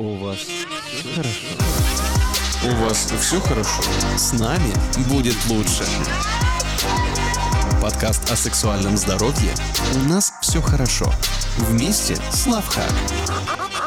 У 0.00 0.14
вас 0.14 0.38
все 0.38 1.08
хорошо? 1.12 1.46
У 2.62 2.84
вас 2.84 3.12
все 3.18 3.40
хорошо? 3.40 3.82
С 4.16 4.32
нами 4.32 4.72
будет 5.10 5.34
лучше. 5.48 5.82
Подкаст 7.82 8.30
о 8.30 8.36
сексуальном 8.36 8.96
здоровье 8.96 9.50
«У 9.96 10.08
нас 10.08 10.32
все 10.40 10.62
хорошо». 10.62 11.06
Вместе 11.56 12.14
с 12.30 12.46
Лавхак. 12.46 12.92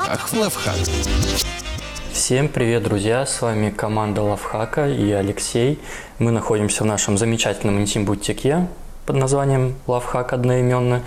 Ах, 0.10 0.34
Лавхак. 0.34 0.76
Всем 2.12 2.50
привет, 2.50 2.84
друзья! 2.84 3.26
С 3.26 3.42
вами 3.42 3.70
команда 3.70 4.22
Лавхака 4.22 4.90
и 4.90 5.12
Алексей. 5.12 5.80
Мы 6.20 6.32
находимся 6.32 6.84
в 6.84 6.88
нашем 6.88 7.18
замечательном 7.18 7.80
интим-бутике 7.80 8.68
под 9.06 9.16
названием 9.16 9.76
Лавхак 9.88 10.34
одноименно. 10.34 11.04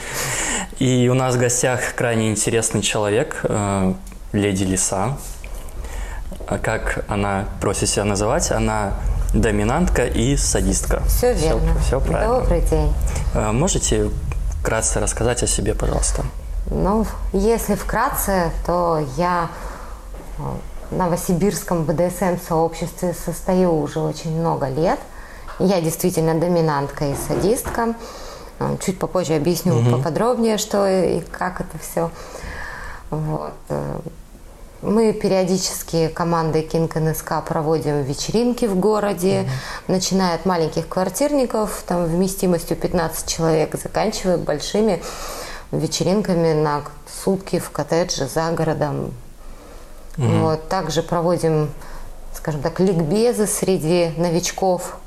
И 0.78 1.08
у 1.10 1.14
нас 1.14 1.34
в 1.34 1.38
гостях 1.38 1.94
крайне 1.94 2.30
интересный 2.30 2.80
человек, 2.80 3.40
э, 3.42 3.92
леди 4.34 4.64
Лиса. 4.64 5.16
А 6.46 6.58
Как 6.58 7.04
она 7.08 7.46
просит 7.60 7.88
себя 7.88 8.04
называть, 8.04 8.50
она 8.50 8.94
доминантка 9.32 10.04
и 10.06 10.36
садистка. 10.36 11.02
Все 11.06 11.32
верно. 11.32 11.74
Все, 11.80 12.00
правильно. 12.00 12.40
Добрый 12.40 12.60
день. 12.62 12.92
Э, 13.34 13.52
Можете 13.52 14.10
вкратце 14.60 15.00
рассказать 15.00 15.42
о 15.42 15.46
себе, 15.46 15.74
пожалуйста? 15.74 16.24
Ну, 16.70 17.06
если 17.32 17.74
вкратце, 17.74 18.50
то 18.66 19.04
я 19.16 19.48
э, 20.38 20.42
в 20.90 20.96
новосибирском 20.96 21.84
БДСМ-сообществе 21.84 23.14
состою 23.14 23.80
уже 23.80 24.00
очень 24.00 24.38
много 24.38 24.68
лет. 24.68 24.98
Я 25.58 25.80
действительно 25.80 26.34
доминантка 26.34 27.06
и 27.06 27.14
садистка. 27.28 27.94
Э, 28.58 28.76
Чуть 28.84 28.98
попозже 28.98 29.34
объясню 29.34 29.82
поподробнее, 29.90 30.58
что 30.58 30.86
и 30.86 31.20
как 31.20 31.60
это 31.60 31.78
все. 31.78 32.10
Вот. 33.10 33.52
Мы 34.84 35.14
периодически 35.14 36.08
командой 36.08 36.60
Кинг 36.60 36.96
НСК 36.96 37.42
проводим 37.42 38.02
вечеринки 38.02 38.66
в 38.66 38.78
городе, 38.78 39.48
начиная 39.88 40.34
от 40.34 40.44
маленьких 40.44 40.86
квартирников, 40.88 41.82
там 41.86 42.04
вместимостью 42.04 42.76
15 42.76 43.26
человек, 43.26 43.74
заканчивая 43.82 44.36
большими 44.36 45.02
вечеринками 45.72 46.52
на 46.52 46.82
сутки 47.24 47.58
в 47.58 47.70
коттедже 47.70 48.28
за 48.28 48.50
городом. 48.50 49.14
Вот. 50.18 50.68
Также 50.68 51.02
проводим, 51.02 51.70
скажем 52.34 52.60
так, 52.60 52.78
ликбезы 52.78 53.46
среди 53.46 54.12
новичков 54.18 54.98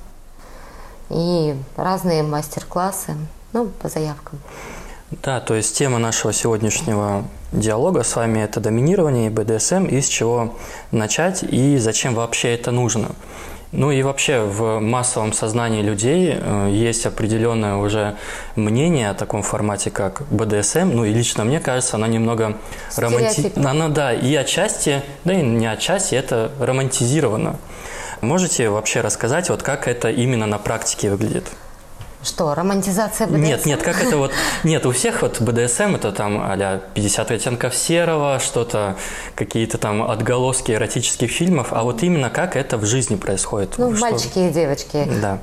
и 1.09 1.55
разные 1.75 2.23
мастер-классы, 2.23 3.15
ну, 3.53 3.67
по 3.67 3.89
заявкам. 3.89 4.39
Да, 5.11 5.39
то 5.39 5.55
есть 5.55 5.77
тема 5.77 5.99
нашего 5.99 6.33
сегодняшнего 6.33 7.23
диалога 7.53 8.03
с 8.03 8.15
вами 8.15 8.39
это 8.39 8.59
доминирование 8.59 9.27
и 9.27 9.29
БДСМ, 9.29 9.85
и 9.85 10.01
с 10.01 10.07
чего 10.07 10.55
начать 10.91 11.43
и 11.43 11.77
зачем 11.77 12.13
вообще 12.13 12.53
это 12.53 12.71
нужно. 12.71 13.11
Ну 13.71 13.91
и 13.91 14.01
вообще 14.01 14.41
в 14.41 14.79
массовом 14.79 15.33
сознании 15.33 15.81
людей 15.81 16.33
э, 16.33 16.69
есть 16.71 17.05
определенное 17.05 17.75
уже 17.75 18.15
мнение 18.55 19.09
о 19.09 19.13
таком 19.13 19.43
формате, 19.43 19.91
как 19.91 20.23
БДСМ. 20.31 20.89
Ну 20.93 21.03
и 21.03 21.13
лично 21.13 21.43
мне 21.43 21.59
кажется, 21.59 21.97
она 21.97 22.07
немного 22.07 22.57
романти... 22.95 23.31
Стереотипно. 23.31 23.69
Она, 23.69 23.89
да, 23.89 24.13
и 24.13 24.33
отчасти, 24.35 25.03
да 25.25 25.33
и 25.33 25.41
не 25.41 25.67
отчасти, 25.67 26.15
это 26.15 26.51
романтизировано. 26.59 27.57
Можете 28.21 28.69
вообще 28.69 29.01
рассказать, 29.01 29.49
вот 29.49 29.63
как 29.63 29.87
это 29.87 30.09
именно 30.09 30.47
на 30.47 30.57
практике 30.57 31.11
выглядит? 31.11 31.45
Что, 32.27 32.53
романтизация 32.53 33.25
БДСМ? 33.27 33.41
Нет, 33.41 33.65
нет, 33.65 33.81
как 33.81 34.03
это 34.03 34.17
вот... 34.17 34.31
Нет, 34.65 34.85
у 34.85 34.91
всех 34.91 35.21
вот 35.21 35.39
БДСМ 35.39 35.95
это 35.95 36.11
там 36.11 36.39
а 36.41 36.81
50 36.93 37.31
оттенков 37.31 37.73
серого, 37.73 38.39
что-то, 38.39 38.97
какие-то 39.35 39.77
там 39.77 40.03
отголоски 40.03 40.71
эротических 40.73 41.31
фильмов, 41.31 41.69
а 41.71 41.83
вот 41.83 42.03
именно 42.03 42.29
как 42.29 42.57
это 42.57 42.77
в 42.77 42.85
жизни 42.85 43.15
происходит? 43.15 43.75
Ну, 43.77 43.95
Что- 43.95 44.01
мальчики 44.01 44.39
и 44.39 44.49
девочки. 44.49 45.07
Да. 45.21 45.39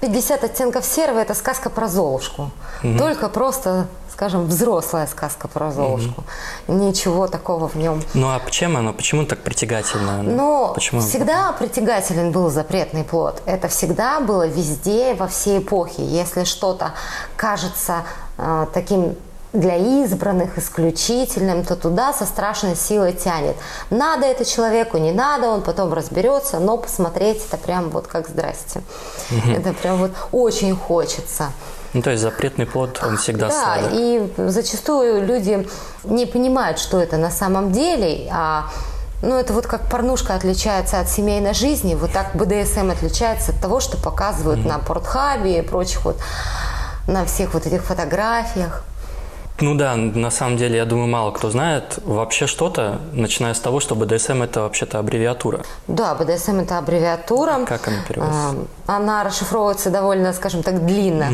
50 0.00 0.44
оттенков 0.44 0.84
серого– 0.84 1.18
это 1.20 1.34
сказка 1.34 1.70
про 1.70 1.88
Золушку. 1.88 2.50
Только 2.98 3.28
просто, 3.28 3.86
скажем, 4.12 4.46
взрослая 4.46 5.06
сказка 5.06 5.46
про 5.48 5.70
Золушку. 5.70 6.24
Ничего 6.68 7.28
такого 7.28 7.68
в 7.68 7.76
нем. 7.76 8.02
Ну 8.14 8.28
а 8.28 8.40
чем 8.50 8.76
оно? 8.76 8.92
Почему 8.92 9.24
так 9.24 9.40
притягательно? 9.40 10.22
Но 10.22 10.72
Почему? 10.74 11.00
всегда 11.00 11.52
притягателен 11.52 12.32
был 12.32 12.50
запретный 12.50 13.04
плод. 13.04 13.42
Это 13.44 13.68
всегда 13.68 14.20
было 14.20 14.46
везде, 14.46 15.14
во 15.14 15.26
всей 15.26 15.58
эпохе. 15.58 16.02
Если 16.04 16.44
что-то 16.44 16.92
кажется 17.36 18.04
э, 18.38 18.66
таким 18.72 19.16
для 19.52 19.76
избранных, 19.76 20.58
исключительным, 20.58 21.64
то 21.64 21.74
туда 21.76 22.12
со 22.12 22.24
страшной 22.24 22.76
силой 22.76 23.12
тянет. 23.12 23.56
Надо 23.90 24.26
это 24.26 24.44
человеку, 24.44 24.98
не 24.98 25.12
надо, 25.12 25.48
он 25.48 25.62
потом 25.62 25.92
разберется, 25.92 26.60
но 26.60 26.76
посмотреть 26.76 27.44
это 27.46 27.56
прям 27.56 27.90
вот 27.90 28.06
как 28.06 28.28
здрасте. 28.28 28.82
Это 29.48 29.72
прям 29.72 29.98
вот 29.98 30.12
очень 30.32 30.74
хочется. 30.76 31.52
Ну 31.92 32.02
то 32.02 32.10
есть 32.10 32.22
запретный 32.22 32.66
плод, 32.66 33.00
он 33.02 33.16
всегда 33.16 33.48
Да, 33.48 33.78
слабый. 33.78 33.88
и 33.92 34.32
зачастую 34.36 35.26
люди 35.26 35.66
не 36.04 36.24
понимают, 36.24 36.78
что 36.78 37.00
это 37.00 37.16
на 37.16 37.32
самом 37.32 37.72
деле, 37.72 38.28
а 38.32 38.70
ну, 39.22 39.36
это 39.36 39.52
вот 39.52 39.66
как 39.66 39.82
порнушка 39.90 40.34
отличается 40.34 41.00
от 41.00 41.08
семейной 41.08 41.52
жизни, 41.52 41.94
вот 41.94 42.12
так 42.12 42.34
БДСМ 42.36 42.90
отличается 42.90 43.50
от 43.50 43.60
того, 43.60 43.80
что 43.80 43.96
показывают 43.96 44.64
на 44.64 44.78
портхабе 44.78 45.58
и 45.58 45.62
прочих 45.62 46.04
вот, 46.04 46.16
на 47.08 47.24
всех 47.24 47.54
вот 47.54 47.66
этих 47.66 47.82
фотографиях. 47.82 48.84
Ну 49.60 49.74
да, 49.74 49.94
на 49.96 50.30
самом 50.30 50.56
деле, 50.56 50.76
я 50.76 50.84
думаю, 50.86 51.08
мало 51.08 51.30
кто 51.32 51.50
знает 51.50 51.98
вообще 52.04 52.46
что-то, 52.46 53.00
начиная 53.12 53.52
с 53.54 53.60
того, 53.60 53.80
что 53.80 53.94
БДСМ 53.94 54.42
это 54.42 54.62
вообще-то 54.62 54.98
аббревиатура. 54.98 55.64
Да, 55.86 56.14
БДСМ 56.14 56.60
это 56.60 56.78
аббревиатура. 56.78 57.64
Как 57.66 57.86
она 57.88 57.98
переводится? 58.08 58.66
А, 58.86 58.96
Она 58.96 59.22
расшифровывается 59.24 59.90
довольно, 59.90 60.32
скажем 60.32 60.62
так, 60.62 60.84
длинно. 60.86 61.30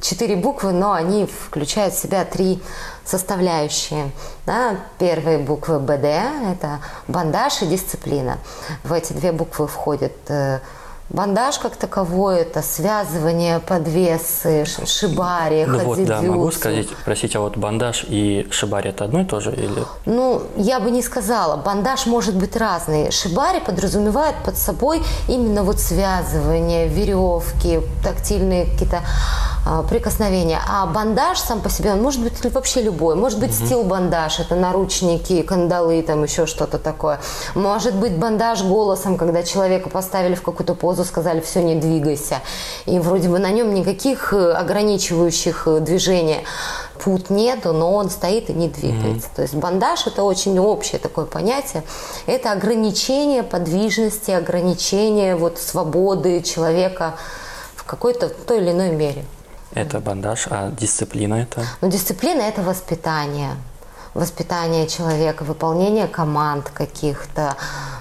Четыре 0.00 0.36
буквы, 0.36 0.72
но 0.72 0.92
они 0.92 1.26
включают 1.26 1.94
в 1.94 1.98
себя 1.98 2.24
три 2.24 2.62
составляющие. 3.04 4.10
Да, 4.44 4.76
первые 4.98 5.38
буквы 5.38 5.78
БД– 5.80 6.04
это 6.52 6.80
бандаж 7.08 7.62
и 7.62 7.66
дисциплина. 7.66 8.38
В 8.84 8.92
эти 8.92 9.12
две 9.14 9.32
буквы 9.32 9.66
входит 9.66 10.12
э, 10.28 10.60
бандаж 11.08 11.58
как 11.58 11.76
таковой, 11.76 12.40
это 12.40 12.62
связывание, 12.62 13.60
подвесы, 13.60 14.64
шибари, 14.64 15.64
Ну 15.66 15.78
вот, 15.78 16.04
да, 16.04 16.20
могу 16.22 16.50
сказать, 16.50 16.88
спросить, 16.88 17.36
а 17.36 17.40
вот 17.40 17.56
бандаж 17.56 18.04
и 18.08 18.46
шибари 18.50 18.90
это 18.90 19.04
одно 19.04 19.20
и 19.20 19.24
то 19.24 19.40
же 19.40 19.52
или... 19.52 19.84
Ну, 20.04 20.42
я 20.56 20.80
бы 20.80 20.90
не 20.90 21.02
сказала. 21.02 21.56
Бандаж 21.56 22.06
может 22.06 22.36
быть 22.36 22.56
разный. 22.56 23.10
Шибари 23.10 23.60
подразумевает 23.60 24.36
под 24.44 24.56
собой 24.56 25.02
именно 25.28 25.62
вот 25.62 25.80
связывание, 25.80 26.88
веревки, 26.88 27.80
тактильные 28.02 28.66
какие-то 28.66 29.00
а, 29.66 29.82
прикосновения. 29.82 30.60
А 30.68 30.86
бандаж 30.86 31.38
сам 31.38 31.60
по 31.60 31.68
себе, 31.68 31.92
он 31.92 32.02
может 32.02 32.22
быть 32.22 32.32
вообще 32.52 32.82
любой. 32.82 33.16
Может 33.16 33.40
быть 33.40 33.52
стил 33.52 33.82
бандаж, 33.82 34.38
это 34.38 34.54
наручники, 34.54 35.42
кандалы, 35.42 36.02
там 36.02 36.22
еще 36.22 36.46
что-то 36.46 36.78
такое. 36.78 37.18
Может 37.54 37.94
быть 37.96 38.16
бандаж 38.16 38.62
голосом, 38.62 39.16
когда 39.16 39.42
человека 39.42 39.90
поставили 39.90 40.34
в 40.34 40.42
какую-то 40.42 40.74
позу, 40.74 40.95
сказали, 41.04 41.40
все, 41.40 41.62
не 41.62 41.74
двигайся. 41.74 42.40
И 42.86 42.98
вроде 42.98 43.28
бы 43.28 43.38
на 43.38 43.50
нем 43.50 43.74
никаких 43.74 44.32
э, 44.32 44.52
ограничивающих 44.52 45.64
э, 45.66 45.80
движений 45.80 46.44
пут 47.02 47.30
нету, 47.30 47.72
но 47.72 47.94
он 47.94 48.10
стоит 48.10 48.50
и 48.50 48.52
не 48.52 48.68
двигается. 48.68 49.28
То 49.34 49.42
есть 49.42 49.54
бандаж 49.54 50.06
это 50.06 50.22
очень 50.22 50.58
общее 50.58 50.98
такое 50.98 51.26
понятие. 51.26 51.82
Это 52.26 52.52
ограничение 52.52 53.42
подвижности, 53.42 54.30
ограничение 54.30 55.36
вот 55.36 55.58
свободы 55.58 56.42
человека 56.42 57.14
в 57.74 57.84
какой-то 57.84 58.28
той 58.28 58.58
или 58.58 58.72
иной 58.72 58.90
мере. 58.90 59.24
Это 59.72 60.00
бандаж, 60.00 60.46
а 60.50 60.70
дисциплина 60.70 61.34
это... 61.34 61.64
Но 61.80 61.88
дисциплина 61.88 62.40
это 62.40 62.62
воспитание. 62.62 63.56
Воспитание 64.16 64.86
человека, 64.86 65.44
выполнение 65.44 66.06
команд 66.06 66.70
каких-то. 66.70 67.54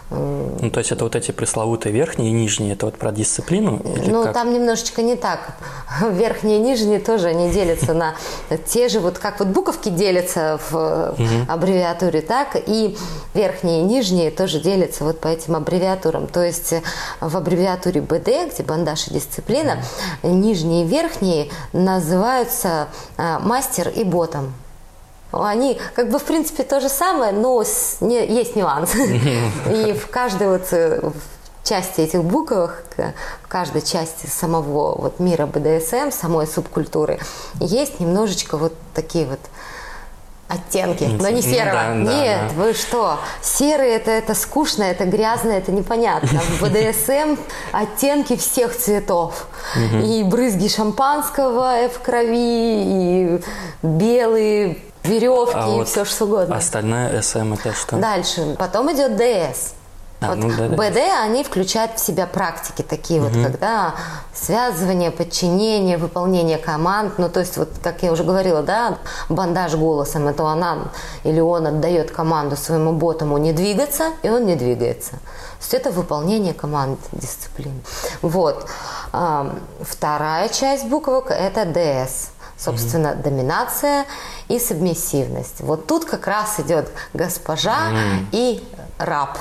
Ну, 0.10 0.70
то 0.72 0.80
есть 0.80 0.92
это 0.92 1.04
вот 1.04 1.16
эти 1.16 1.32
пресловутые 1.32 1.92
верхние 1.92 2.30
и 2.30 2.32
нижние, 2.32 2.74
это 2.74 2.86
вот 2.86 2.98
про 2.98 3.12
дисциплину? 3.12 3.82
Ну, 4.06 4.24
как? 4.24 4.34
там 4.34 4.54
немножечко 4.54 5.02
не 5.02 5.16
так. 5.16 5.58
Верхние 6.12 6.58
и 6.58 6.62
нижние 6.62 7.00
тоже 7.00 7.28
они 7.28 7.50
делятся 7.50 7.94
на 7.94 8.16
те 8.66 8.88
же, 8.88 9.02
вот 9.02 9.18
как 9.18 9.40
вот 9.40 9.50
буковки 9.50 9.90
делятся 9.90 10.60
в 10.70 11.16
аббревиатуре, 11.50 12.22
так 12.22 12.56
и 12.56 12.98
верхние 13.34 13.82
и 13.82 13.84
нижние 13.84 14.32
тоже 14.32 14.62
делятся 14.62 15.04
вот 15.04 15.20
по 15.20 15.28
этим 15.28 15.56
аббревиатурам. 15.56 16.28
То 16.28 16.44
есть 16.44 16.72
э, 16.72 16.82
в 17.20 17.36
аббревиатуре 17.36 18.00
БД, 18.00 18.54
где 18.54 18.64
бандаж 18.64 19.08
и 19.08 19.14
дисциплина, 19.14 19.80
нижние 20.24 20.86
и 20.86 20.88
верхние 20.88 21.50
называются 21.74 22.88
э, 23.18 23.40
мастер 23.40 23.90
и 23.90 24.06
ботом. 24.06 24.54
Они 25.44 25.80
как 25.96 26.10
бы 26.10 26.20
в 26.20 26.24
принципе 26.24 26.64
то 26.64 26.80
же 26.80 26.90
самое, 26.90 27.32
но 27.32 27.64
с- 27.64 27.98
не- 28.02 28.26
есть 28.28 28.56
нюанс. 28.56 28.94
И 28.96 29.94
в 29.94 30.08
каждой 30.10 30.48
вот 30.50 30.64
э, 30.72 31.02
части 31.64 32.02
этих 32.02 32.24
буквах, 32.24 32.84
в 33.44 33.48
каждой 33.48 33.82
части 33.82 34.28
самого 34.28 34.96
вот 35.02 35.20
мира 35.20 35.46
БДСМ, 35.46 36.12
самой 36.12 36.48
субкультуры, 36.48 37.20
есть 37.60 38.00
немножечко 38.00 38.58
вот 38.58 38.74
такие 38.94 39.26
вот 39.26 39.40
оттенки, 40.48 41.06
но 41.06 41.30
не 41.30 41.38
Ну 41.38 41.42
серого. 41.42 41.72
да, 41.72 41.88
да, 41.90 41.96
Нет, 42.22 42.40
да. 42.56 42.62
вы 42.64 42.74
что? 42.76 43.18
Серый 43.42 43.90
это, 43.90 44.12
это 44.12 44.36
скучно, 44.36 44.84
это 44.84 45.06
грязно, 45.06 45.50
это 45.50 45.72
непонятно. 45.72 46.40
В 46.40 46.62
БДСМ 46.62 47.36
оттенки 47.72 48.36
всех 48.38 48.78
цветов. 48.78 49.48
И 50.04 50.22
брызги 50.24 50.68
шампанского 50.68 51.90
в 51.90 52.00
крови, 52.00 52.38
и 52.38 53.42
белые 53.82 54.78
веревки, 55.06 55.54
А 55.56 55.68
и 55.68 55.72
вот 55.72 55.88
все 55.88 56.06
что 56.06 56.26
угодно. 56.26 56.56
Остальное 56.56 57.22
СМ 57.22 57.54
это 57.54 57.74
что? 57.74 57.98
Дальше. 57.98 58.56
Потом 58.58 58.92
идет 58.92 59.16
ДС. 59.16 59.74
А, 60.22 60.30
Вот 60.30 60.38
ну 60.38 60.50
да, 60.50 60.70
да. 60.70 60.76
БД, 60.76 60.98
они 61.24 61.44
включают 61.44 62.00
в 62.00 62.00
себя 62.00 62.26
практики 62.26 62.82
такие 62.82 63.20
вот, 63.20 63.34
когда 63.34 63.96
связывание, 64.34 65.12
подчинение, 65.12 65.98
выполнение 65.98 66.58
команд, 66.58 67.18
ну 67.18 67.30
то 67.30 67.42
есть 67.42 67.58
вот, 67.58 67.70
как 67.84 68.02
я 68.02 68.12
уже 68.12 68.24
говорила, 68.24 68.62
да, 68.64 68.98
бандаж 69.28 69.76
голосом, 69.76 70.28
это 70.28 70.46
она 70.48 70.90
или 71.24 71.42
он 71.42 71.68
отдает 71.68 72.12
команду 72.12 72.56
своему 72.56 72.94
ботому 72.94 73.38
не 73.38 73.52
двигаться, 73.52 74.12
и 74.24 74.30
он 74.30 74.46
не 74.46 74.56
двигается. 74.56 75.12
То 75.12 75.62
есть 75.62 75.74
это 75.74 75.92
выполнение 75.92 76.54
команд 76.54 77.00
дисциплины. 77.12 77.82
Вот. 78.22 78.68
А, 79.12 79.54
Вторая 79.82 80.48
часть 80.50 80.86
буквок– 80.86 81.26
это 81.30 81.66
ДС. 81.66 82.30
Собственно, 82.58 83.16
доминация 83.16 84.06
и 84.48 84.60
сабмиссивность. 84.60 85.60
Вот 85.60 85.88
тут 85.88 86.06
как 86.06 86.28
раз 86.28 86.60
идет 86.60 86.90
госпожа 87.14 87.92
и 88.32 88.64
раб. 88.98 89.38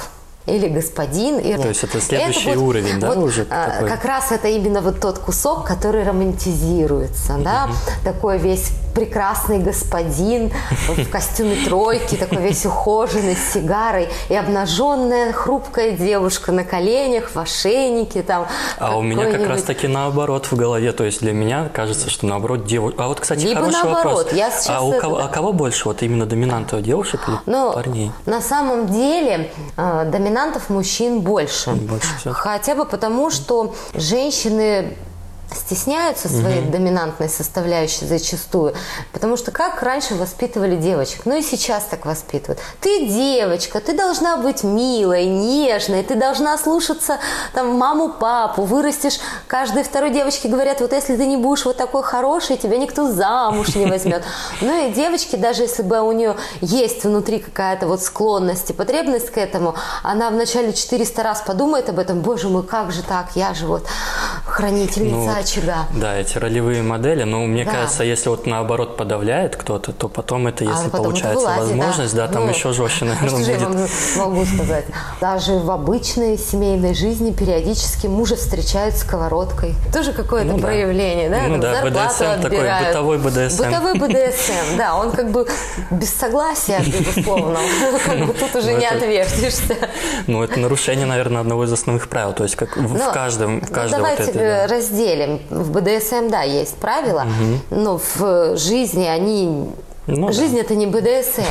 Или 0.46 0.68
господин. 0.68 1.38
И... 1.38 1.56
То 1.56 1.68
есть 1.68 1.84
это 1.84 2.00
следующий 2.00 2.56
уровень, 2.56 3.00
да, 3.00 3.12
уже 3.12 3.46
а, 3.50 3.70
такой? 3.70 3.88
Как 3.88 4.04
раз 4.04 4.30
это 4.30 4.48
именно 4.48 4.82
вот 4.82 5.00
тот 5.00 5.18
кусок, 5.18 5.66
который 5.66 6.04
романтизируется, 6.04 7.36
да, 7.38 7.68
такой 8.04 8.38
весь 8.38 8.70
прекрасный 8.94 9.58
господин 9.58 10.52
в 10.86 11.10
костюме 11.10 11.56
тройки, 11.64 12.14
такой 12.14 12.38
весь 12.42 12.64
ухоженный, 12.64 13.36
с 13.36 13.52
сигарой, 13.54 14.08
и 14.28 14.36
обнаженная 14.36 15.32
хрупкая 15.32 15.92
девушка 15.92 16.52
на 16.52 16.64
коленях, 16.64 17.30
в 17.34 17.36
ошейнике 17.38 18.22
там. 18.22 18.46
А 18.78 18.96
у 18.96 19.02
меня 19.02 19.30
как 19.30 19.46
раз 19.46 19.62
таки 19.62 19.88
наоборот 19.88 20.46
в 20.46 20.56
голове. 20.56 20.92
То 20.92 21.04
есть 21.04 21.20
для 21.20 21.32
меня 21.32 21.68
кажется, 21.72 22.08
что 22.08 22.26
наоборот 22.26 22.66
девушка. 22.66 23.04
А 23.04 23.08
вот, 23.08 23.20
кстати, 23.20 23.46
Либо 23.46 23.60
хороший 23.60 23.82
наоборот. 23.82 24.16
вопрос. 24.24 24.32
Я 24.32 24.52
а 24.68 24.84
у 24.84 24.92
это- 24.92 25.00
кого, 25.00 25.18
а 25.18 25.28
кого 25.28 25.52
больше? 25.52 25.88
Вот 25.88 26.02
именно 26.02 26.26
доминантов 26.26 26.82
девушек 26.82 27.20
или 27.26 27.36
Но 27.46 27.72
парней? 27.72 28.12
на 28.26 28.40
самом 28.40 28.86
деле 28.86 29.50
э, 29.76 30.04
доминантов 30.34 30.68
мужчин 30.68 31.20
больше. 31.20 31.70
Больше. 31.70 32.32
Хотя 32.32 32.74
бы 32.74 32.84
потому, 32.84 33.30
что 33.30 33.74
женщины 33.94 34.96
стесняются 35.54 36.28
своей 36.28 36.62
доминантной 36.62 37.28
составляющей 37.28 38.06
зачастую, 38.06 38.74
потому 39.12 39.36
что 39.36 39.50
как 39.50 39.82
раньше 39.82 40.14
воспитывали 40.14 40.76
девочек, 40.76 41.22
ну 41.24 41.36
и 41.36 41.42
сейчас 41.42 41.84
так 41.84 42.06
воспитывают. 42.06 42.60
Ты 42.80 43.06
девочка, 43.06 43.80
ты 43.80 43.96
должна 43.96 44.36
быть 44.36 44.64
милой, 44.64 45.26
нежной, 45.26 46.02
ты 46.02 46.14
должна 46.14 46.58
слушаться 46.58 47.18
там 47.52 47.76
маму, 47.76 48.08
папу, 48.08 48.62
вырастешь, 48.62 49.18
каждой 49.46 49.84
второй 49.84 50.10
девочке 50.10 50.48
говорят, 50.48 50.80
вот 50.80 50.92
если 50.92 51.16
ты 51.16 51.26
не 51.26 51.36
будешь 51.36 51.64
вот 51.64 51.76
такой 51.76 52.02
хороший, 52.02 52.56
тебя 52.56 52.78
никто 52.78 53.10
замуж 53.10 53.74
не 53.74 53.86
возьмет. 53.86 54.22
Ну 54.60 54.88
и 54.88 54.92
девочки, 54.92 55.36
даже 55.36 55.62
если 55.62 55.82
бы 55.82 56.00
у 56.00 56.12
нее 56.12 56.36
есть 56.60 57.04
внутри 57.04 57.38
какая-то 57.38 57.86
вот 57.86 58.02
склонность 58.02 58.70
и 58.70 58.72
потребность 58.72 59.30
к 59.30 59.36
этому, 59.36 59.74
она 60.02 60.30
вначале 60.30 60.72
400 60.72 61.22
раз 61.22 61.42
подумает 61.42 61.88
об 61.88 61.98
этом, 61.98 62.20
боже 62.20 62.48
мой, 62.48 62.62
как 62.62 62.92
же 62.92 63.02
так, 63.02 63.30
я 63.34 63.52
же 63.54 63.66
вот 63.66 63.86
хранительница 64.46 65.36
Вот, 65.44 65.58
очага. 65.64 65.86
Да, 65.94 66.16
эти 66.16 66.38
ролевые 66.38 66.82
модели. 66.82 67.24
Но 67.24 67.44
мне 67.46 67.64
Да. 67.64 67.72
кажется, 67.72 68.04
если 68.04 68.28
вот 68.28 68.46
наоборот 68.46 68.96
подавляет 68.96 69.56
кто-то, 69.56 69.92
то 69.92 70.08
потом 70.08 70.46
это, 70.46 70.64
если 70.64 70.86
А 70.86 70.90
потом 70.90 71.00
это 71.00 71.02
получается 71.02 71.40
вылазит, 71.46 71.60
возможность, 71.76 72.14
да, 72.14 72.28
там 72.28 72.44
Ну, 72.44 72.50
еще 72.50 72.72
жестче, 72.72 73.04
а 73.04 73.08
наверное, 73.08 73.28
что 73.28 73.44
же 73.44 73.50
я 73.52 73.58
будет. 73.68 73.90
вам 74.16 74.30
могу 74.34 74.44
сказать? 74.46 74.84
Даже 75.20 75.52
в 75.58 75.70
обычной 75.70 76.38
семейной 76.38 76.94
жизни 76.94 77.32
периодически 77.32 78.06
мужа 78.06 78.36
встречают 78.36 78.94
сковородкой. 78.96 79.74
Тоже 79.92 80.12
какое-то 80.12 80.52
Ну 80.52 80.58
да. 80.58 80.66
проявление, 80.66 81.28
да? 81.30 81.42
Ну 81.42 81.48
Там 81.52 81.60
да, 81.60 81.72
зарплату 81.74 81.98
BDSM 81.98 82.42
такой, 82.42 82.58
отбирают. 82.58 82.88
бытовой 82.88 83.18
BDSM. 83.18 83.64
Бытовой 83.66 83.94
БДСМ, 83.98 84.76
да. 84.78 84.94
Он 84.96 85.10
как 85.12 85.30
бы 85.30 85.46
без 85.90 86.10
согласия, 86.14 86.80
безусловно. 86.86 87.58
Как 88.04 88.18
бы 88.26 88.32
тут 88.34 88.54
уже 88.56 88.72
Ну, 88.72 88.78
не 88.78 88.86
отвертишься. 88.86 89.76
Ну, 90.26 90.42
это 90.42 90.58
нарушение, 90.60 91.06
наверное, 91.06 91.40
одного 91.40 91.64
из 91.64 91.72
основных 91.72 92.08
правил. 92.08 92.32
То 92.32 92.42
есть, 92.44 92.56
как 92.56 92.76
в, 92.76 93.12
каждом, 93.12 93.60
в 93.60 93.70
ну, 93.70 93.88
давайте 93.90 94.22
этой, 94.24 94.66
да. 95.50 95.56
разделим. 95.56 95.64
В 95.64 95.70
БДСМ, 95.70 96.28
да, 96.30 96.42
есть 96.42 96.76
правила, 96.76 97.26
но 97.70 97.98
в 97.98 98.56
жизни 98.56 99.04
они... 99.04 99.70
Ну 100.06 100.26
да. 100.26 100.32
Жизнь 100.32 100.58
это 100.58 100.74
не 100.74 100.86
БДСМ. 100.86 101.42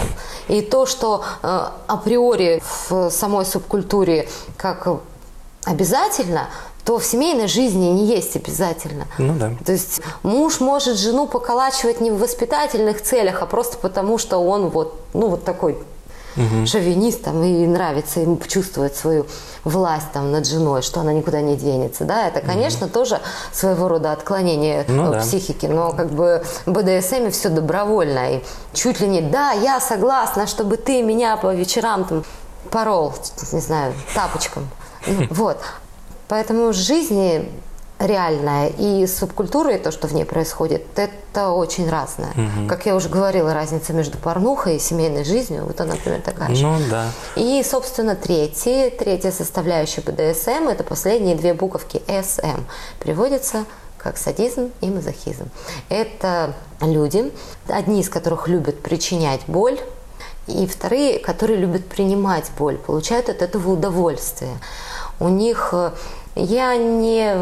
И 0.47 0.61
то, 0.61 0.85
что 0.85 1.23
э, 1.41 1.67
априори 1.87 2.61
в 2.87 3.09
самой 3.09 3.45
субкультуре 3.45 4.27
как 4.57 4.87
обязательно, 5.65 6.49
то 6.85 6.99
в 6.99 7.05
семейной 7.05 7.47
жизни 7.47 7.85
не 7.87 8.05
есть 8.05 8.35
обязательно. 8.35 9.07
Ну 9.17 9.33
да. 9.35 9.53
То 9.65 9.71
есть 9.71 10.01
муж 10.21 10.59
может 10.59 10.97
жену 10.97 11.27
поколачивать 11.27 12.01
не 12.01 12.11
в 12.11 12.19
воспитательных 12.19 13.01
целях, 13.01 13.41
а 13.41 13.45
просто 13.45 13.77
потому, 13.77 14.17
что 14.17 14.37
он 14.37 14.69
вот, 14.69 14.99
ну, 15.13 15.29
вот 15.29 15.43
такой 15.43 15.77
шовинист 16.65 17.23
там, 17.23 17.43
и 17.43 17.65
нравится 17.67 18.19
ему 18.19 18.37
чувствовать 18.47 18.95
свою 18.95 19.25
власть 19.63 20.11
там, 20.13 20.31
над 20.31 20.45
женой, 20.47 20.81
что 20.81 20.99
она 21.01 21.13
никуда 21.13 21.41
не 21.41 21.55
денется. 21.55 22.05
Да? 22.05 22.27
Это, 22.27 22.41
конечно, 22.41 22.87
тоже 22.87 23.19
своего 23.51 23.87
рода 23.87 24.11
отклонение 24.11 24.85
Ну 24.87 25.07
э, 25.07 25.11
да. 25.11 25.19
психики, 25.19 25.65
но 25.65 25.91
как 25.91 26.11
бы 26.11 26.43
в 26.65 26.71
БДСМе 26.71 27.29
все 27.31 27.49
добровольно. 27.49 28.35
И 28.35 28.43
чуть 28.73 28.99
ли 28.99 29.07
не, 29.07 29.21
да, 29.21 29.51
я 29.51 29.79
согласна, 29.79 30.47
чтобы 30.47 30.77
ты 30.77 31.01
меня 31.01 31.37
по 31.37 31.53
вечерам 31.53 32.05
там 32.05 32.23
порол, 32.69 33.13
не 33.51 33.59
знаю, 33.59 33.93
тапочком. 34.13 34.67
Ну, 35.07 35.27
Вот. 35.29 35.57
Поэтому 36.27 36.69
в 36.69 36.73
жизни 36.73 37.51
реальная 38.03 38.67
и 38.67 39.07
субкультура, 39.07 39.75
и 39.75 39.79
то, 39.79 39.91
что 39.91 40.07
в 40.07 40.13
ней 40.13 40.25
происходит, 40.25 40.83
это 40.95 41.49
очень 41.49 41.89
разное. 41.89 42.33
Как 42.67 42.85
я 42.85 42.95
уже 42.95 43.09
говорила, 43.09 43.53
разница 43.53 43.93
между 43.93 44.17
порнухой 44.17 44.75
и 44.75 44.79
семейной 44.79 45.23
жизнью, 45.23 45.65
вот 45.65 45.79
она, 45.81 45.93
например, 45.93 46.21
такая 46.21 46.53
же. 46.53 46.63
Ну 46.65 46.77
да. 46.89 47.07
И, 47.35 47.63
собственно, 47.63 48.15
третий, 48.15 48.89
третья 48.89 49.31
составляющая 49.31 50.01
БДСМ– 50.01 50.67
это 50.69 50.83
последние 50.83 51.35
две 51.35 51.53
буковки 51.53 52.01
СМ. 52.07 52.63
Переводится 52.99 53.65
как 53.97 54.17
садизм 54.17 54.71
и 54.81 54.89
мазохизм. 54.89 55.45
Это 55.89 56.53
люди, 56.81 57.31
одни 57.67 58.01
из 58.01 58.09
которых 58.09 58.47
любят 58.49 58.81
причинять 58.81 59.41
боль, 59.47 59.79
и 60.47 60.67
вторые, 60.67 61.19
которые 61.19 61.57
любят 61.57 61.85
принимать 61.87 62.51
боль, 62.57 62.77
получают 62.77 63.29
от 63.29 63.41
этого 63.41 63.71
удовольствие. 63.71 64.57
У 65.19 65.29
них 65.29 65.69
э, 65.71 65.91
я 66.35 66.75
не 66.77 67.35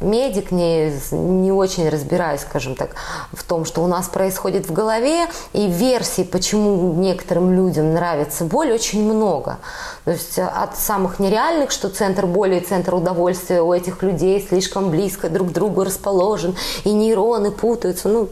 медик, 0.00 0.50
не, 0.50 0.92
не 1.12 1.52
очень 1.52 1.88
разбираюсь, 1.88 2.42
скажем 2.42 2.74
так, 2.74 2.90
в 3.32 3.42
том, 3.42 3.64
что 3.64 3.82
у 3.82 3.86
нас 3.86 4.08
происходит 4.08 4.68
в 4.68 4.72
голове, 4.72 5.26
и 5.52 5.66
версий, 5.66 6.24
почему 6.24 6.94
некоторым 6.94 7.52
людям 7.52 7.94
нравится 7.94 8.44
боль, 8.44 8.72
очень 8.72 9.02
много. 9.02 9.58
То 10.04 10.12
есть 10.12 10.38
э, 10.38 10.44
от 10.44 10.76
самых 10.76 11.18
нереальных, 11.18 11.70
что 11.70 11.88
центр 11.88 12.26
боли 12.26 12.56
и 12.56 12.60
центр 12.60 12.94
удовольствия 12.94 13.60
у 13.60 13.72
этих 13.72 14.02
людей 14.02 14.44
слишком 14.46 14.90
близко 14.90 15.28
друг 15.28 15.48
к 15.48 15.52
другу 15.52 15.84
расположен, 15.84 16.56
и 16.84 16.92
нейроны 16.92 17.50
путаются, 17.50 18.08
ну, 18.08 18.28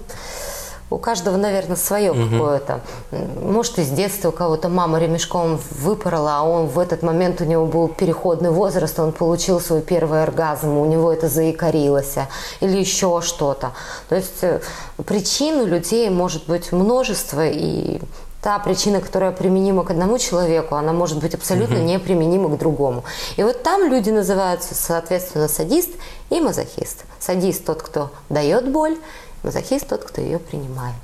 у 0.90 0.98
каждого, 0.98 1.36
наверное, 1.36 1.76
свое 1.76 2.12
какое-то. 2.12 2.80
М, 3.10 3.52
Может, 3.52 3.78
из 3.78 3.88
детства 3.90 4.28
у 4.28 4.32
кого-то 4.32 4.68
мама 4.68 4.98
ремешком 4.98 5.58
выпорола, 5.70 6.38
а 6.38 6.42
он 6.42 6.66
в 6.66 6.78
этот 6.78 7.02
момент 7.02 7.40
у 7.40 7.44
него 7.44 7.66
был 7.66 7.88
переходный 7.88 8.50
возраст, 8.50 8.98
он 9.00 9.12
получил 9.12 9.60
свой 9.60 9.80
первый 9.82 10.22
оргазм, 10.22 10.76
у 10.76 10.84
него 10.86 11.12
это 11.12 11.28
заикарилось, 11.28 12.14
или 12.60 12.76
еще 12.78 13.20
что-то. 13.22 13.72
То 14.08 14.14
есть 14.14 14.42
э, 14.42 14.60
причин 15.06 15.60
у 15.60 15.66
людей 15.66 16.08
может 16.10 16.46
быть 16.46 16.70
множество, 16.72 17.44
и 17.46 18.00
та 18.42 18.58
причина, 18.60 19.00
которая 19.00 19.32
применима 19.32 19.82
к 19.82 19.90
одному 19.90 20.18
человеку, 20.18 20.76
она 20.76 20.92
может 20.92 21.18
быть 21.18 21.34
абсолютно 21.34 21.78
неприменима 21.78 22.48
к 22.48 22.58
другому. 22.58 23.02
И 23.36 23.42
вот 23.42 23.64
там 23.64 23.90
люди 23.90 24.10
называются, 24.10 24.74
соответственно, 24.76 25.48
садист 25.48 25.90
и 26.30 26.40
мазохист. 26.40 27.06
Садист 27.18 27.64
тот, 27.64 27.82
кто 27.82 28.10
дает 28.28 28.70
боль, 28.70 28.98
мазохист 29.46 29.88
тот, 29.88 30.04
кто 30.04 30.20
ее 30.20 30.40
принимает. 30.40 30.96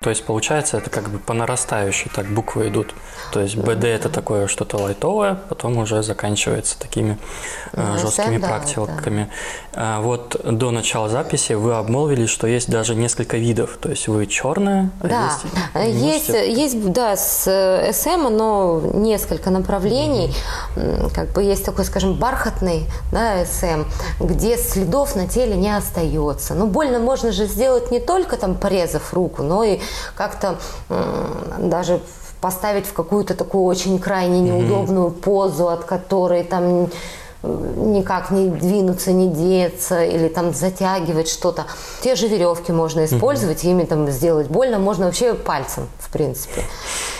То 0.00 0.10
есть, 0.10 0.24
получается, 0.24 0.76
это 0.76 0.90
как 0.90 1.08
бы 1.10 1.18
по 1.18 1.34
нарастающей 1.34 2.08
так 2.14 2.26
буквы 2.26 2.68
идут. 2.68 2.94
То 3.32 3.40
есть, 3.40 3.56
БД– 3.56 3.82
это 3.84 4.08
такое 4.08 4.46
что-то 4.46 4.76
лайтовое, 4.76 5.34
потом 5.48 5.76
уже 5.76 6.04
заканчивается 6.04 6.78
такими 6.78 7.18
э, 7.72 7.96
жесткими 8.00 8.38
да, 8.38 8.46
практиками. 8.46 9.28
А 9.72 10.00
вот 10.00 10.40
до 10.44 10.70
начала 10.70 11.08
записи 11.08 11.54
вы 11.54 11.74
обмолвились, 11.74 12.30
что 12.30 12.46
есть 12.46 12.70
даже 12.70 12.94
несколько 12.94 13.38
видов. 13.38 13.76
То 13.80 13.88
есть, 13.90 14.06
вы 14.06 14.28
черная, 14.28 14.90
а 15.00 15.08
Да, 15.08 15.82
есть... 15.82 16.04
есть, 16.04 16.28
можете- 16.28 16.52
есть, 16.52 16.92
да, 16.92 17.16
с 17.16 17.48
э, 17.48 17.92
СМ, 17.92 18.28
но 18.30 18.80
несколько 18.94 19.50
направлений. 19.50 20.32
М, 20.76 21.10
Как 21.10 21.30
бы 21.32 21.42
есть 21.42 21.64
такой, 21.64 21.84
скажем, 21.84 22.14
бархатный, 22.14 22.86
да, 23.10 23.44
СМ, 23.44 23.82
где 24.20 24.58
следов 24.58 25.16
на 25.16 25.26
теле 25.26 25.56
не 25.56 25.76
остается. 25.76 26.54
Ну, 26.54 26.68
больно 26.68 27.00
можно 27.00 27.32
же 27.32 27.46
сделать 27.46 27.90
не 27.90 27.98
только 27.98 28.36
там 28.36 28.54
порезав 28.54 29.12
руку, 29.12 29.42
но 29.42 29.64
и 29.64 29.80
как-то 30.14 30.58
даже 31.58 32.00
поставить 32.40 32.86
в 32.86 32.92
какую-то 32.92 33.34
такую 33.34 33.64
очень 33.64 33.98
крайне 33.98 34.40
неудобную 34.40 35.10
позу, 35.10 35.68
от 35.68 35.84
которой 35.84 36.44
там 36.44 36.88
никак 37.42 38.30
не 38.30 38.48
двинуться, 38.48 39.12
не 39.12 39.28
деться, 39.28 40.04
или 40.04 40.28
там 40.28 40.52
затягивать 40.52 41.28
что-то. 41.28 41.66
Те 42.02 42.16
же 42.16 42.26
веревки 42.26 42.72
можно 42.72 43.04
использовать, 43.04 43.64
ими 43.64 43.84
там 43.84 44.08
сделать 44.10 44.48
больно, 44.48 44.78
можно 44.78 45.06
вообще 45.06 45.34
пальцем, 45.34 45.88
в 46.00 46.10
принципе. 46.10 46.62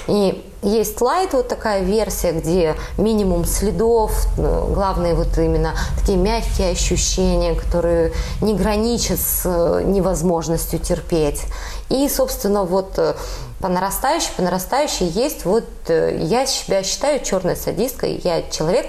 И 0.08 0.44
есть 0.62 1.00
лайт, 1.00 1.34
вот 1.34 1.46
такая 1.46 1.82
версия, 1.82 2.32
где 2.32 2.74
минимум 2.96 3.44
следов, 3.44 4.26
ну, 4.36 4.66
главное 4.74 5.14
вот 5.14 5.38
именно 5.38 5.74
такие 6.00 6.18
мягкие 6.18 6.72
ощущения, 6.72 7.54
которые 7.54 8.12
не 8.40 8.54
граничат 8.54 9.20
с 9.20 9.42
э, 9.44 9.82
невозможностью 9.84 10.80
терпеть. 10.80 11.42
И, 11.90 12.08
собственно, 12.08 12.64
вот 12.64 12.94
э, 12.96 13.14
по 13.60 13.68
нарастающей, 13.68 14.30
по 14.36 14.42
нарастающей 14.42 15.06
есть 15.06 15.44
вот, 15.44 15.64
э, 15.88 16.16
я 16.20 16.46
себя 16.46 16.82
считаю 16.82 17.20
черной 17.24 17.56
садисткой, 17.56 18.20
я 18.22 18.42
человек, 18.42 18.86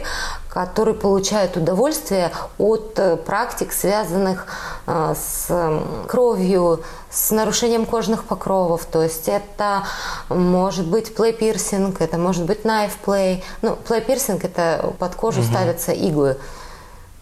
который 0.50 0.94
получает 0.94 1.58
удовольствие 1.58 2.32
от 2.60 2.94
э, 2.98 3.18
практик, 3.18 3.74
связанных 3.74 4.46
э, 4.86 5.16
с 5.16 5.52
кровью, 6.08 6.84
с 7.10 7.32
нарушением 7.32 7.86
кожных 7.88 8.26
покровов. 8.26 8.86
То 8.86 9.02
есть 9.02 9.28
это 9.28 9.84
может 10.30 10.86
быть 10.86 11.16
плей-пирсинг, 11.16 11.98
это 12.00 12.18
может 12.18 12.46
быть 12.46 12.62
knife 12.62 12.92
play. 13.04 13.44
Ну, 13.64 13.76
плей-пирсинг– 13.88 14.42
это 14.44 14.94
под 15.00 15.16
кожу 15.16 15.42
ставятся 15.42 15.92
иглы 15.94 16.38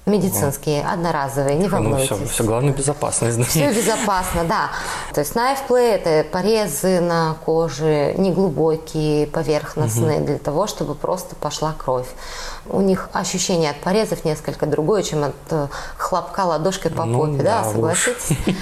медицинские, 0.08 0.84
одноразовые, 0.86 1.56
не 1.58 1.68
Ну, 1.68 1.70
волнуйтесь. 1.70 2.06
все, 2.08 2.26
все 2.26 2.44
главное 2.44 2.74
безопасность. 2.74 3.38
да. 3.38 3.44
Все 3.44 3.74
безопасно, 3.74 4.44
да. 4.46 4.70
То 5.14 5.20
есть 5.22 5.34
knife 5.36 5.60
play– 5.68 5.92
это 6.04 6.28
порезы 6.30 7.00
на 7.02 7.36
коже, 7.46 8.14
неглубокие, 8.18 9.28
поверхностные, 9.28 10.22
для 10.22 10.38
того, 10.38 10.68
чтобы 10.68 10.96
просто 10.96 11.36
пошла 11.36 11.74
кровь. 11.78 12.08
У 12.70 12.82
них 12.82 13.10
ощущение 13.14 13.72
от 13.72 13.78
порезов 13.78 14.26
несколько 14.26 14.66
другое, 14.66 15.04
чем 15.04 15.24
от 15.24 15.34
э, 15.52 15.68
хлопка 15.98 16.42
ладошкой 16.46 16.92
по 16.92 17.06
Ну, 17.06 17.20
попе, 17.20 17.44
да, 17.44 17.62
уж. 17.62 17.72
согласитесь? 17.74 18.38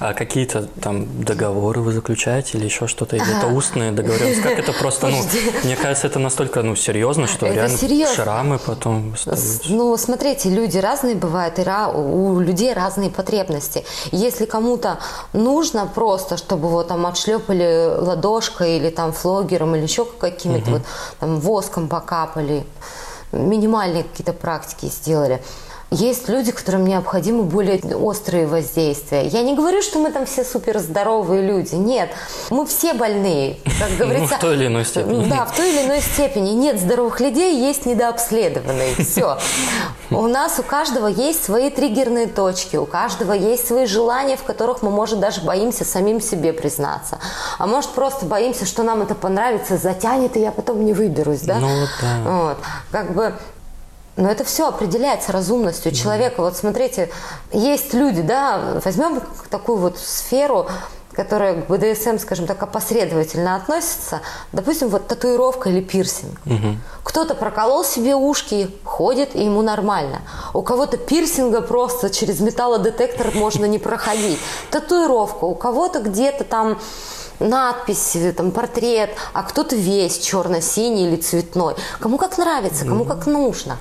А 0.00 0.14
какие-то 0.14 0.66
там 0.80 1.24
договоры 1.24 1.82
вы 1.82 1.92
заключаете 1.92 2.56
или 2.56 2.64
еще 2.64 2.86
что-то? 2.86 3.16
Или 3.16 3.36
это 3.36 3.48
устные 3.48 3.92
договоренности? 3.92 4.42
Как 4.42 4.58
это 4.58 4.72
просто, 4.72 5.08
ну, 5.08 5.22
мне 5.62 5.76
кажется, 5.76 6.06
это 6.06 6.18
настолько, 6.18 6.62
ну, 6.62 6.74
серьезно, 6.74 7.26
что 7.26 7.44
Это 7.44 7.54
реально 7.54 7.76
серьезно. 7.76 8.14
шрамы 8.14 8.58
потом 8.58 9.12
остаются. 9.12 9.60
Ну, 9.68 9.94
смотрите, 9.98 10.48
люди 10.48 10.78
разные 10.78 11.16
бывают, 11.16 11.58
и 11.58 11.62
у 11.94 12.40
людей 12.40 12.72
разные 12.72 13.10
потребности. 13.10 13.84
Если 14.10 14.46
кому-то 14.46 15.00
нужно 15.34 15.86
просто, 15.86 16.38
чтобы 16.38 16.68
его 16.68 16.82
там 16.82 17.04
отшлепали 17.04 17.94
ладошкой 17.98 18.78
или 18.78 18.88
там 18.88 19.12
флогером 19.12 19.76
или 19.76 19.82
еще 19.82 20.06
какими-то 20.06 20.70
вот 20.70 20.82
там 21.18 21.40
воском 21.40 21.88
покапали, 21.88 22.64
минимальные 23.32 24.04
какие-то 24.04 24.32
практики 24.32 24.86
сделали. 24.86 25.42
Есть 25.90 26.28
люди, 26.28 26.52
которым 26.52 26.84
необходимы 26.84 27.42
более 27.42 27.80
острые 27.96 28.46
воздействия. 28.46 29.26
Я 29.26 29.42
не 29.42 29.56
говорю, 29.56 29.82
что 29.82 29.98
мы 29.98 30.12
там 30.12 30.24
все 30.24 30.44
супер 30.44 30.78
здоровые 30.78 31.42
люди. 31.42 31.74
Нет, 31.74 32.10
мы 32.50 32.64
все 32.66 32.94
больные, 32.94 33.58
как 33.80 33.96
говорится. 33.98 34.34
Ну, 34.34 34.36
в 34.36 34.40
той 34.40 34.54
или 34.54 34.66
иной 34.68 34.84
степени. 34.84 35.28
Да, 35.28 35.44
в 35.46 35.56
той 35.56 35.70
или 35.70 35.86
иной 35.86 36.00
степени. 36.00 36.50
Нет 36.50 36.80
здоровых 36.80 37.18
людей, 37.20 37.58
есть 37.58 37.86
недообследованные. 37.86 38.94
Все. 38.96 39.38
У 40.10 40.26
нас 40.28 40.58
у 40.60 40.62
каждого 40.62 41.08
есть 41.08 41.44
свои 41.44 41.70
триггерные 41.70 42.28
точки, 42.28 42.76
у 42.76 42.86
каждого 42.86 43.32
есть 43.32 43.66
свои 43.66 43.86
желания, 43.86 44.36
в 44.36 44.44
которых 44.44 44.82
мы, 44.82 44.90
может, 44.90 45.18
даже 45.18 45.40
боимся 45.40 45.84
самим 45.84 46.20
себе 46.20 46.52
признаться. 46.52 47.18
А 47.58 47.66
может, 47.66 47.90
просто 47.90 48.26
боимся, 48.26 48.64
что 48.64 48.84
нам 48.84 49.02
это 49.02 49.14
понравится, 49.14 49.76
затянет, 49.76 50.36
и 50.36 50.40
я 50.40 50.52
потом 50.52 50.84
не 50.84 50.92
выберусь, 50.92 51.42
да? 51.42 51.58
Ну, 51.58 51.80
вот 51.80 51.90
да. 52.00 52.16
Вот. 52.24 52.56
Как 52.90 53.12
бы 53.12 53.34
но 54.20 54.30
это 54.30 54.44
все 54.44 54.68
определяется 54.68 55.32
разумностью 55.32 55.92
человека. 55.92 56.42
Вот 56.42 56.56
смотрите, 56.56 57.10
есть 57.52 57.94
люди, 57.94 58.22
да, 58.22 58.80
возьмем 58.84 59.20
такую 59.48 59.78
вот 59.78 59.98
сферу, 59.98 60.66
которая 61.12 61.62
к 61.62 61.66
БДСМ, 61.66 62.18
скажем 62.18 62.46
так, 62.46 62.62
опосредовательно 62.62 63.56
относится. 63.56 64.20
Допустим, 64.52 64.88
вот 64.88 65.08
татуировка 65.08 65.70
или 65.70 65.80
пирсинг. 65.80 66.38
Кто-то 67.02 67.34
проколол 67.34 67.84
себе 67.84 68.14
ушки, 68.14 68.70
ходит, 68.84 69.34
и 69.34 69.44
ему 69.44 69.62
нормально. 69.62 70.20
У 70.54 70.62
кого-то 70.62 70.98
пирсинга 70.98 71.62
просто 71.62 72.10
через 72.10 72.40
металлодетектор 72.40 73.34
можно 73.34 73.64
не 73.64 73.78
проходить. 73.78 74.38
Татуировка, 74.70 75.44
у 75.44 75.54
кого-то 75.54 76.00
где-то 76.00 76.44
там 76.44 76.78
надпись, 77.40 78.16
там 78.36 78.50
портрет, 78.52 79.10
а 79.32 79.42
кто-то 79.42 79.74
весь 79.74 80.18
черно-синий 80.18 81.08
или 81.08 81.16
цветной. 81.16 81.74
Кому 81.98 82.18
как 82.18 82.38
нравится, 82.38 82.84
кому 82.84 83.04
как 83.04 83.26
нужно. 83.26 83.78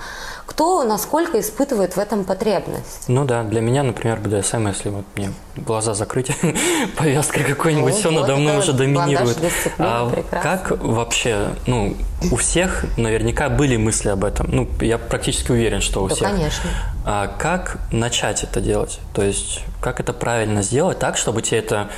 Кто 0.49 0.83
насколько 0.83 1.39
испытывает 1.39 1.95
в 1.95 1.99
этом 1.99 2.23
потребность. 2.23 3.03
Ну 3.07 3.23
да, 3.23 3.43
для 3.43 3.61
меня, 3.61 3.83
например, 3.83 4.19
БДСМ, 4.19 4.67
если 4.67 4.89
вот 4.89 5.05
мне 5.15 5.31
глаза 5.55 5.93
закрыть, 5.93 6.31
повязка 6.97 7.41
какой-нибудь, 7.43 7.93
Ну, 7.93 7.99
все 7.99 8.09
надо 8.09 8.35
мной 8.35 8.57
уже 8.57 8.73
доминирует. 8.73 9.37
А 9.77 10.11
как 10.41 10.71
вообще, 10.81 11.49
ну, 11.67 11.95
у 12.31 12.35
всех 12.35 12.85
наверняка 12.97 13.49
были 13.49 13.77
мысли 13.77 14.09
об 14.09 14.23
этом. 14.25 14.47
Ну, 14.49 14.67
я 14.81 14.97
практически 14.97 15.51
уверен, 15.51 15.81
что 15.81 16.03
у 16.03 16.09
Да, 16.09 16.15
всех. 16.15 16.27
конечно. 16.27 16.69
А 17.05 17.27
как 17.27 17.77
начать 17.91 18.43
это 18.43 18.59
делать? 18.59 18.99
То 19.13 19.21
есть, 19.21 19.61
как 19.81 19.99
это 19.99 20.13
правильно 20.13 20.63
сделать 20.63 20.97
так, 20.97 21.15
чтобы 21.17 21.43
тебе 21.43 21.59
это, 21.59 21.89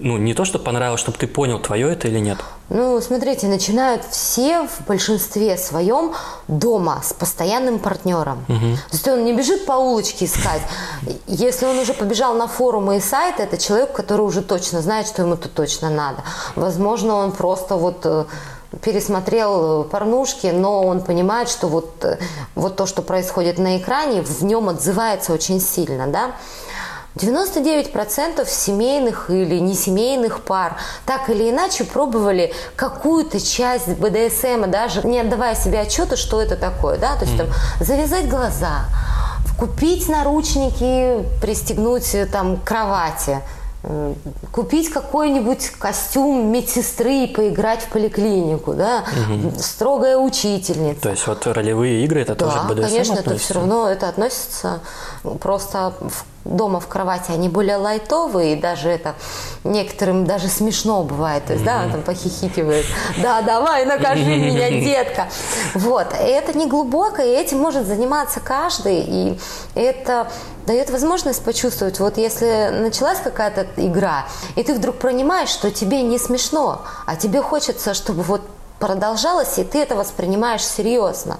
ну, 0.00 0.16
не 0.16 0.34
то, 0.34 0.44
что 0.44 0.58
понравилось, 0.58 1.00
чтобы 1.00 1.18
ты 1.18 1.26
понял, 1.26 1.58
твое 1.58 1.92
это 1.92 2.08
или 2.08 2.20
нет? 2.20 2.38
Ну, 2.68 3.00
смотрите, 3.00 3.46
начинают 3.46 4.04
все 4.10 4.66
в 4.66 4.86
большинстве 4.86 5.56
своем 5.56 6.12
дома 6.48 7.00
с 7.02 7.12
постоянным 7.12 7.78
партнером. 7.78 8.44
То 8.46 8.92
есть 8.92 9.08
он 9.08 9.24
не 9.24 9.32
бежит 9.32 9.66
по 9.66 9.72
улочке 9.72 10.26
искать. 10.26 10.62
Если 11.26 11.66
он 11.66 11.78
уже 11.78 11.94
побежал 11.94 12.34
на 12.34 12.46
форумы 12.46 12.98
и 12.98 13.00
сайты, 13.00 13.42
это 13.42 13.58
человек, 13.58 13.92
который 13.92 14.20
уже 14.20 14.42
точно 14.42 14.82
знает, 14.82 15.06
что 15.06 15.22
ему 15.22 15.36
тут 15.36 15.54
точно 15.54 15.90
надо. 15.90 16.22
Возможно, 16.56 17.14
он 17.16 17.32
просто 17.32 17.76
вот 17.76 18.00
э, 18.04 18.24
пересмотрел 18.82 19.82
э, 19.82 19.84
порнушки, 19.88 20.48
но 20.48 20.86
он 20.86 21.00
понимает, 21.00 21.48
что 21.48 21.68
вот, 21.68 22.04
э, 22.04 22.18
вот 22.54 22.76
то, 22.76 22.86
что 22.86 23.02
происходит 23.02 23.58
на 23.58 23.78
экране, 23.78 24.22
в 24.22 24.44
нем 24.44 24.68
отзывается 24.68 25.32
очень 25.32 25.60
сильно, 25.60 26.06
да. 26.06 26.32
99% 27.22 28.48
семейных 28.48 29.30
или 29.30 29.58
несемейных 29.58 30.42
пар 30.42 30.76
так 31.04 31.28
или 31.30 31.50
иначе 31.50 31.84
пробовали 31.84 32.52
какую-то 32.76 33.40
часть 33.40 33.88
БДСМ, 33.88 34.70
даже 34.70 35.06
не 35.06 35.20
отдавая 35.20 35.54
себе 35.54 35.80
отчета, 35.80 36.16
что 36.16 36.40
это 36.40 36.56
такое, 36.56 36.98
да, 36.98 37.16
то 37.16 37.24
есть 37.24 37.36
там 37.36 37.48
завязать 37.80 38.28
глаза, 38.28 38.84
купить 39.58 40.08
наручники, 40.08 41.24
пристегнуть 41.40 42.14
э, 42.14 42.26
там 42.26 42.56
к 42.58 42.64
кровати, 42.64 43.40
купить 44.52 44.90
какой-нибудь 44.90 45.70
костюм 45.78 46.50
медсестры 46.50 47.24
и 47.24 47.26
поиграть 47.28 47.82
в 47.82 47.88
поликлинику, 47.88 48.74
да, 48.74 49.04
строгая 49.60 50.18
учительница. 50.18 51.00
То 51.00 51.10
есть, 51.10 51.26
вот 51.26 51.46
ролевые 51.46 52.04
игры, 52.04 52.20
это 52.22 52.34
тоже 52.34 52.56
Да, 52.56 52.60
к 52.64 52.66
БДСМ 52.70 52.82
конечно, 52.88 53.12
это 53.12 53.20
относится? 53.20 53.44
все 53.44 53.54
равно 53.54 53.88
это 53.88 54.08
относится 54.08 54.80
просто 55.40 55.92
в- 56.00 56.24
дома 56.44 56.80
в 56.80 56.86
кровати 56.88 57.30
они 57.30 57.48
более 57.48 57.76
лайтовые, 57.76 58.54
и 58.54 58.60
даже 58.60 58.88
это 58.88 59.14
некоторым 59.64 60.24
даже 60.24 60.48
смешно 60.48 61.02
бывает, 61.04 61.44
то 61.46 61.52
есть, 61.52 61.64
да, 61.64 61.82
он 61.84 61.92
там 61.92 62.02
похихикивает, 62.02 62.86
да, 63.22 63.42
давай, 63.42 63.84
накажи 63.84 64.24
меня, 64.24 64.70
детка. 64.80 65.28
Вот, 65.74 66.06
и 66.14 66.24
это 66.24 66.56
не 66.56 66.66
глубоко, 66.66 67.22
и 67.22 67.28
этим 67.28 67.58
может 67.58 67.86
заниматься 67.86 68.40
каждый, 68.40 69.00
и 69.06 69.38
это 69.74 70.28
дает 70.68 70.90
возможность 70.90 71.42
почувствовать, 71.42 71.98
вот 71.98 72.18
если 72.18 72.68
началась 72.82 73.18
какая-то 73.20 73.66
игра, 73.76 74.26
и 74.54 74.62
ты 74.62 74.74
вдруг 74.74 74.96
понимаешь, 74.98 75.48
что 75.48 75.70
тебе 75.70 76.02
не 76.02 76.18
смешно, 76.18 76.82
а 77.06 77.16
тебе 77.16 77.40
хочется, 77.40 77.94
чтобы 77.94 78.22
вот 78.22 78.42
продолжалось, 78.78 79.58
и 79.58 79.64
ты 79.64 79.78
это 79.82 79.96
воспринимаешь 79.96 80.64
серьезно. 80.64 81.38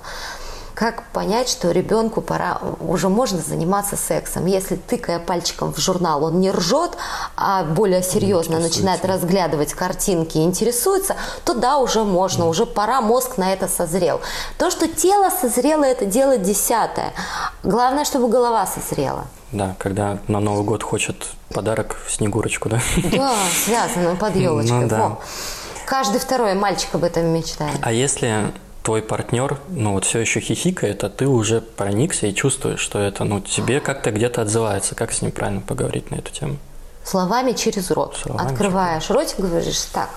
как 0.78 1.02
понять, 1.12 1.49
что 1.49 1.73
ребенку 1.73 2.20
пора, 2.20 2.61
уже 2.80 3.08
можно 3.08 3.40
заниматься 3.40 3.97
сексом. 3.97 4.47
Если 4.47 4.76
тыкая 4.76 5.18
пальчиком 5.18 5.73
в 5.73 5.78
журнал, 5.78 6.23
он 6.23 6.38
не 6.38 6.52
ржет, 6.52 6.92
а 7.37 7.64
более 7.64 8.00
серьезно 8.00 8.61
начинает 8.61 9.04
разглядывать 9.04 9.75
картинки 9.75 10.38
и 10.38 10.44
интересуется, 10.44 11.16
то 11.44 11.54
да, 11.54 11.78
уже 11.78 12.04
можно, 12.04 12.47
уже 12.47 12.64
пора, 12.64 13.00
мозг 13.00 13.38
на 13.38 13.52
это 13.52 13.66
созрел. 13.66 14.20
То, 14.56 14.70
что 14.70 14.87
тело 14.87 15.30
созрело, 15.30 15.82
это 15.82 16.04
дело 16.06 16.37
десятое. 16.37 17.12
Главное, 17.62 18.04
чтобы 18.04 18.28
голова 18.28 18.66
созрела. 18.66 19.26
Да, 19.52 19.74
когда 19.78 20.18
на 20.28 20.40
Новый 20.40 20.64
год 20.64 20.82
хочет 20.82 21.26
подарок 21.52 21.96
Снегурочку, 22.08 22.68
да? 22.68 22.80
Да, 23.12 23.34
связано 23.64 24.16
под 24.16 24.36
елочкой. 24.36 24.82
Ну, 24.82 24.88
да. 24.88 25.18
Каждый 25.86 26.20
второй 26.20 26.54
мальчик 26.54 26.94
об 26.94 27.04
этом 27.04 27.26
мечтает. 27.26 27.78
А 27.80 27.92
если 27.92 28.52
твой 28.82 29.02
партнер, 29.02 29.58
ну 29.68 29.94
вот 29.94 30.04
все 30.04 30.18
еще 30.18 30.40
хихикает, 30.40 31.02
а 31.04 31.10
ты 31.10 31.26
уже 31.26 31.60
проникся 31.60 32.26
и 32.26 32.34
чувствуешь, 32.34 32.80
что 32.80 32.98
это, 32.98 33.24
ну 33.24 33.40
тебе 33.40 33.80
как-то 33.80 34.10
где-то 34.10 34.42
отзывается. 34.42 34.94
Как 34.94 35.12
с 35.12 35.22
ним 35.22 35.32
правильно 35.32 35.60
поговорить 35.60 36.10
на 36.10 36.16
эту 36.16 36.32
тему? 36.32 36.56
Словами 37.04 37.52
через 37.52 37.90
рот. 37.90 38.16
Словами 38.16 38.50
Открываешь 38.50 39.02
через... 39.02 39.16
ротик, 39.16 39.40
говоришь, 39.40 39.80
так, 39.92 40.10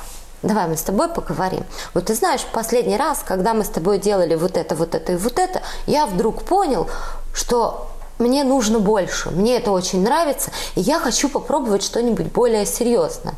давай 0.44 0.68
мы 0.68 0.76
с 0.76 0.82
тобой 0.82 1.08
поговорим. 1.08 1.64
Вот 1.94 2.06
ты 2.06 2.16
знаешь, 2.16 2.42
последний 2.52 2.98
раз, 2.98 3.24
когда 3.26 3.54
мы 3.54 3.64
с 3.64 3.70
тобой 3.70 3.98
делали 3.98 4.36
вот 4.36 4.58
это, 4.58 4.76
вот 4.76 4.94
это 4.96 5.14
и 5.14 5.16
вот 5.16 5.40
это, 5.40 5.62
я 5.86 6.06
вдруг 6.06 6.44
понял, 6.44 6.90
что 7.34 7.92
мне 8.22 8.44
нужно 8.44 8.80
больше, 8.80 9.32
мне 9.32 9.58
это 9.58 9.72
очень 9.72 10.04
нравится, 10.04 10.52
и 10.76 10.82
я 10.82 11.00
хочу 11.00 11.28
попробовать 11.28 11.84
что-нибудь 11.84 12.28
более 12.28 12.66
серьезное. 12.66 13.34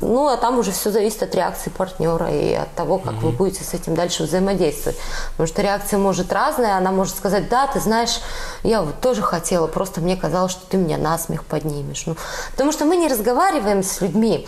Ну, 0.00 0.28
а 0.28 0.36
там 0.36 0.58
уже 0.58 0.72
все 0.72 0.90
зависит 0.90 1.22
от 1.22 1.34
реакции 1.34 1.70
партнера 1.70 2.30
и 2.30 2.52
от 2.52 2.70
того, 2.74 2.98
как 2.98 3.14
mm-hmm. 3.14 3.20
вы 3.20 3.30
будете 3.30 3.64
с 3.64 3.72
этим 3.72 3.94
дальше 3.94 4.24
взаимодействовать. 4.24 4.98
Потому 5.32 5.46
что 5.46 5.62
реакция 5.62 5.98
может 5.98 6.32
разная, 6.32 6.76
она 6.76 6.92
может 6.92 7.16
сказать, 7.16 7.48
да, 7.48 7.66
ты 7.66 7.80
знаешь, 7.80 8.20
я 8.62 8.82
вот 8.82 9.00
тоже 9.00 9.22
хотела, 9.22 9.66
просто 9.66 10.02
мне 10.02 10.16
казалось, 10.16 10.52
что 10.52 10.66
ты 10.66 10.76
меня 10.76 10.98
на 10.98 11.16
смех 11.16 11.44
поднимешь. 11.44 12.04
Ну, 12.04 12.16
потому 12.52 12.72
что 12.72 12.84
мы 12.84 12.96
не 12.96 13.08
разговариваем 13.08 13.82
с 13.82 14.02
людьми, 14.02 14.46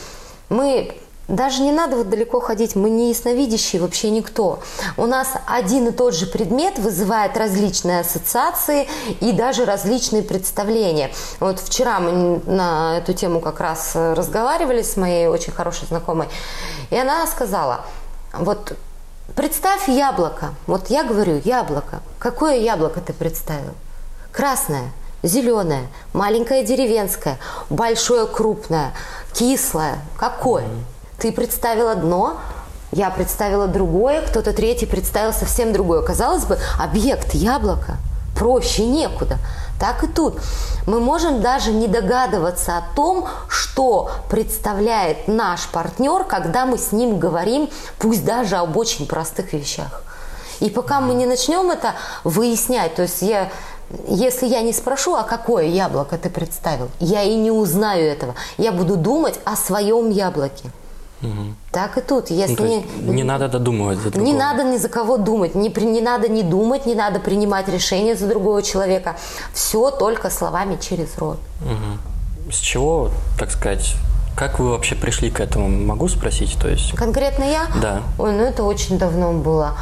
мы 0.51 0.99
даже 1.29 1.61
не 1.61 1.73
надо 1.73 1.97
вот 1.97 2.09
далеко 2.09 2.41
ходить, 2.41 2.75
мы 2.75 2.89
не 2.89 3.11
ясновидящие 3.11 3.83
вообще 3.83 4.11
никто. 4.11 4.61
У 4.97 5.07
нас 5.07 5.35
один 5.47 5.89
и 5.89 5.91
тот 5.91 6.15
же 6.15 6.27
предмет 6.27 6.79
вызывает 6.79 7.37
различные 7.37 8.01
ассоциации 8.01 8.89
и 9.21 9.33
даже 9.33 9.67
различные 9.67 10.23
представления. 10.23 11.11
Вот 11.39 11.61
вчера 11.61 12.01
мы 12.01 12.41
на 12.47 12.97
эту 12.97 13.13
тему 13.13 13.41
как 13.41 13.61
раз 13.61 13.93
разговаривали 13.95 14.81
с 14.81 14.97
моей 14.97 15.27
очень 15.27 15.53
хорошей 15.53 15.87
знакомой, 15.87 16.29
и 16.89 16.97
она 16.97 17.27
сказала, 17.27 17.83
вот 18.33 18.73
представь 19.37 19.87
яблоко, 19.89 20.55
вот 20.67 20.89
я 20.89 21.05
говорю 21.05 21.41
яблоко, 21.45 22.01
какое 22.19 22.57
яблоко 22.57 23.03
ты 23.03 23.13
представил? 23.13 23.75
Красное, 24.33 24.93
зеленое, 25.23 25.89
маленькое 26.15 26.65
деревенское, 26.65 27.39
большое 27.69 28.27
крупное, 28.27 28.95
кислое, 29.35 29.99
какое? 30.17 30.65
Ты 31.19 31.33
представил 31.33 31.89
одно, 31.89 32.37
я 32.93 33.11
представила 33.11 33.67
другое, 33.67 34.23
кто-то 34.23 34.53
третий 34.53 34.87
представил 34.87 35.33
совсем 35.33 35.73
другое. 35.73 36.03
Казалось 36.03 36.45
бы, 36.45 36.57
объект 36.79 37.35
яблоко, 37.35 37.97
проще 38.37 38.87
некуда. 38.87 39.39
Так 39.81 40.05
и 40.05 40.07
тут. 40.07 40.39
Мы 40.87 41.01
можем 41.01 41.41
даже 41.41 41.73
не 41.73 41.89
догадываться 41.89 42.79
о 42.79 42.95
том, 42.95 43.27
что 43.49 44.13
представляет 44.31 45.27
наш 45.27 45.67
партнер, 45.67 46.23
когда 46.23 46.67
мы 46.67 46.79
с 46.79 46.93
ним 46.93 47.19
говорим, 47.19 47.69
пусть 47.99 48.25
даже 48.25 48.55
об 48.55 48.77
очень 48.77 49.09
простых 49.09 49.53
вещах. 49.53 50.05
И 50.61 50.71
пока 50.71 51.01
мы 51.01 51.15
не 51.15 51.27
начнем 51.27 51.69
это 51.73 51.95
выяснять, 52.23 52.95
то 52.95 53.03
есть 53.03 53.23
я 53.23 53.51
если 54.07 54.47
я 54.47 54.61
не 54.61 54.75
спрошу, 54.75 55.15
а 55.15 55.23
какое 55.25 55.65
яблоко 55.65 56.19
ты 56.19 56.29
представил, 56.29 56.91
я 57.01 57.23
и 57.23 57.35
не 57.37 57.51
узнаю 57.51 58.05
этого. 58.05 58.35
Я 58.59 58.71
буду 58.71 58.97
думать 58.97 59.41
о 59.45 59.57
своем 59.57 60.11
яблоке. 60.11 60.71
Угу. 61.23 61.55
Так 61.73 61.99
и 61.99 62.01
тут, 62.01 62.31
если 62.31 62.63
ну, 62.63 63.13
не, 63.13 63.13
не 63.17 63.23
надо 63.25 63.49
додумывать 63.49 63.99
за 63.99 64.11
другого. 64.11 64.33
Не 64.33 64.39
надо 64.39 64.63
ни 64.63 64.77
за 64.77 64.89
кого 64.89 65.17
думать, 65.17 65.55
не, 65.55 65.69
не 65.69 66.01
надо 66.01 66.29
не 66.29 66.43
думать, 66.43 66.87
не 66.87 66.95
надо 66.95 67.19
принимать 67.19 67.69
решения 67.69 68.15
за 68.15 68.29
другого 68.29 68.63
человека. 68.63 69.17
Все 69.53 69.91
только 69.91 70.31
словами 70.31 70.79
через 70.81 71.19
рот. 71.19 71.39
Угу. 71.63 72.53
С 72.53 72.59
чего, 72.59 73.11
так 73.39 73.51
сказать, 73.51 73.97
как 74.37 74.61
вы 74.61 74.71
вообще 74.71 74.95
пришли 74.95 75.31
к 75.31 75.41
этому? 75.41 75.69
Могу 75.69 76.09
спросить, 76.09 76.57
то 76.61 76.69
есть? 76.69 76.95
Конкретно 76.95 77.43
я? 77.43 77.67
Да. 77.83 78.03
Ой, 78.19 78.33
ну 78.33 78.45
это 78.45 78.63
очень 78.63 78.97
давно 78.97 79.33
было. 79.33 79.75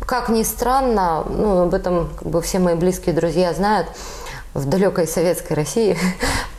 Как 0.00 0.30
ни 0.30 0.42
странно, 0.42 1.24
ну 1.28 1.64
об 1.64 1.74
этом 1.74 2.08
как 2.16 2.28
бы 2.28 2.40
все 2.40 2.58
мои 2.58 2.74
близкие 2.74 3.14
друзья 3.14 3.52
знают. 3.52 3.88
В 4.54 4.64
далекой 4.64 5.06
советской 5.06 5.52
России 5.52 5.98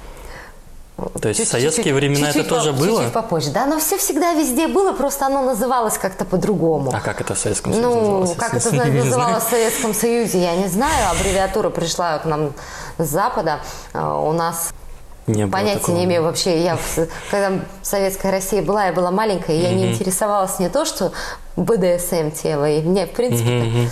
то 1.21 1.27
есть 1.27 1.39
чуть, 1.39 1.47
в 1.47 1.51
советские 1.51 1.85
чуть, 1.85 1.93
времена 1.93 2.27
чуть, 2.33 2.37
это 2.41 2.49
тоже 2.49 2.73
по, 2.73 2.79
было? 2.79 2.97
Чуть-чуть 2.97 3.13
попозже, 3.13 3.51
да, 3.51 3.67
но 3.67 3.79
все 3.79 3.97
всегда 3.97 4.33
везде 4.33 4.67
было, 4.67 4.93
просто 4.93 5.27
оно 5.27 5.43
называлось 5.43 5.97
как-то 5.97 6.25
по-другому. 6.25 6.91
А 6.93 6.99
как 6.99 7.21
это 7.21 7.35
в 7.35 7.39
Советском 7.39 7.71
Союзе 7.71 7.87
Ну, 7.87 8.19
называлось? 8.21 8.35
как 8.35 8.53
это 8.55 8.73
называлось 8.73 9.43
в 9.43 9.49
Советском 9.51 9.93
Союзе, 9.93 10.41
я 10.41 10.55
не 10.55 10.67
знаю, 10.67 11.11
аббревиатура 11.11 11.69
пришла 11.69 12.17
к 12.17 12.25
нам 12.25 12.53
с 12.97 13.07
Запада, 13.07 13.59
а, 13.93 14.19
у 14.19 14.31
нас 14.31 14.71
не 15.27 15.45
Понятия 15.45 15.79
такого. 15.81 15.97
не 15.97 16.05
имею 16.05 16.23
вообще. 16.23 16.63
Я, 16.63 16.79
когда 17.29 17.59
Советская 17.83 18.31
Россия 18.31 18.61
была, 18.63 18.85
я 18.85 18.93
была 18.93 19.11
маленькая, 19.11 19.57
я 19.57 19.73
не 19.73 19.91
интересовалась 19.91 20.57
не 20.57 20.69
то, 20.69 20.85
что 20.85 21.11
БДСМ 21.57 22.31
тема, 22.31 22.71
и 22.71 22.81
мне, 22.81 23.05
в 23.05 23.11
принципе, 23.11 23.49
mm 23.49 23.89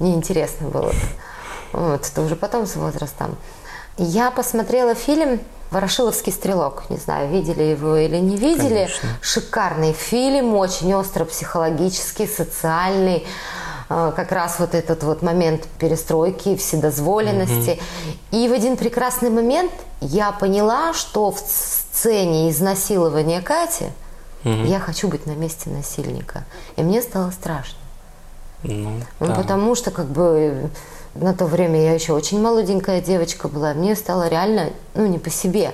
неинтересно 0.00 0.68
было. 0.68 0.92
Вот, 1.72 2.06
это 2.06 2.20
уже 2.20 2.34
потом 2.36 2.66
с 2.66 2.74
возрастом. 2.74 3.36
Я 3.96 4.32
посмотрела 4.32 4.94
фильм 4.96 5.40
Ворошиловский 5.74 6.32
стрелок. 6.32 6.84
Не 6.88 6.96
знаю, 6.96 7.28
видели 7.30 7.62
его 7.62 7.96
или 7.96 8.16
не 8.16 8.36
видели. 8.36 8.84
Конечно. 8.86 9.08
Шикарный 9.20 9.92
фильм, 9.92 10.54
очень 10.54 10.94
остро 10.94 11.24
психологический, 11.24 12.28
социальный. 12.28 13.26
Э, 13.90 14.12
как 14.14 14.32
раз 14.32 14.58
вот 14.60 14.74
этот 14.74 15.02
вот 15.02 15.22
момент 15.22 15.66
перестройки, 15.78 16.56
вседозволенности. 16.56 17.70
Угу. 18.30 18.38
И 18.38 18.48
в 18.48 18.52
один 18.52 18.76
прекрасный 18.76 19.30
момент 19.30 19.72
я 20.00 20.32
поняла, 20.32 20.92
что 20.92 21.30
в 21.30 21.38
сцене 21.38 22.50
изнасилования 22.50 23.40
Кати 23.40 23.86
угу. 24.44 24.64
я 24.64 24.78
хочу 24.78 25.08
быть 25.08 25.26
на 25.26 25.32
месте 25.32 25.70
насильника. 25.70 26.44
И 26.76 26.82
мне 26.82 27.02
стало 27.02 27.30
страшно. 27.30 27.78
Ну, 28.62 29.00
ну, 29.20 29.26
да. 29.26 29.34
Потому 29.34 29.74
что 29.74 29.90
как 29.90 30.06
бы 30.06 30.70
на 31.14 31.34
то 31.34 31.46
время 31.46 31.82
я 31.82 31.92
еще 31.92 32.12
очень 32.12 32.40
молоденькая 32.40 33.00
девочка 33.00 33.48
была, 33.48 33.72
мне 33.74 33.94
стало 33.94 34.28
реально, 34.28 34.70
ну, 34.94 35.06
не 35.06 35.18
по 35.18 35.30
себе. 35.30 35.72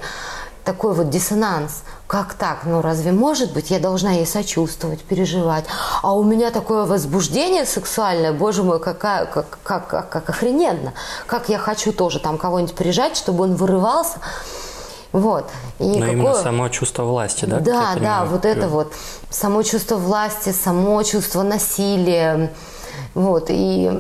Такой 0.65 0.93
вот 0.93 1.09
диссонанс. 1.09 1.83
Как 2.07 2.35
так? 2.35 2.61
Ну, 2.65 2.83
разве 2.83 3.13
может 3.13 3.53
быть? 3.55 3.71
Я 3.71 3.81
должна 3.81 4.13
ей 4.13 4.27
сочувствовать, 4.27 5.01
переживать. 5.03 5.65
А 6.03 6.13
у 6.13 6.23
меня 6.23 6.51
такое 6.51 6.85
возбуждение 6.85 7.65
сексуальное, 7.65 8.33
боже 8.33 8.63
мой, 8.63 8.79
какая, 8.79 9.25
как, 9.25 9.59
как, 9.63 9.89
как, 9.89 10.11
как 10.11 10.29
охрененно. 10.29 10.93
Как 11.27 11.49
я 11.49 11.59
хочу 11.59 11.93
тоже 11.93 12.21
там 12.21 12.37
кого-нибудь 12.37 12.75
прижать, 12.75 13.17
чтобы 13.17 13.45
он 13.45 13.55
вырывался. 13.55 14.19
Вот. 15.13 15.49
И 15.79 15.85
Но 15.85 15.95
какое... 15.95 16.11
именно 16.11 16.35
само 16.35 16.69
чувство 16.69 17.05
власти, 17.05 17.47
да? 17.47 17.59
Да, 17.61 17.95
да, 17.99 18.25
вот 18.27 18.45
это 18.45 18.69
вот. 18.69 18.93
Само 19.31 19.63
чувство 19.63 19.97
власти, 19.97 20.51
само 20.51 21.03
чувство 21.03 21.43
насилия. 21.43 22.53
Вот. 23.15 23.47
И 23.49 23.91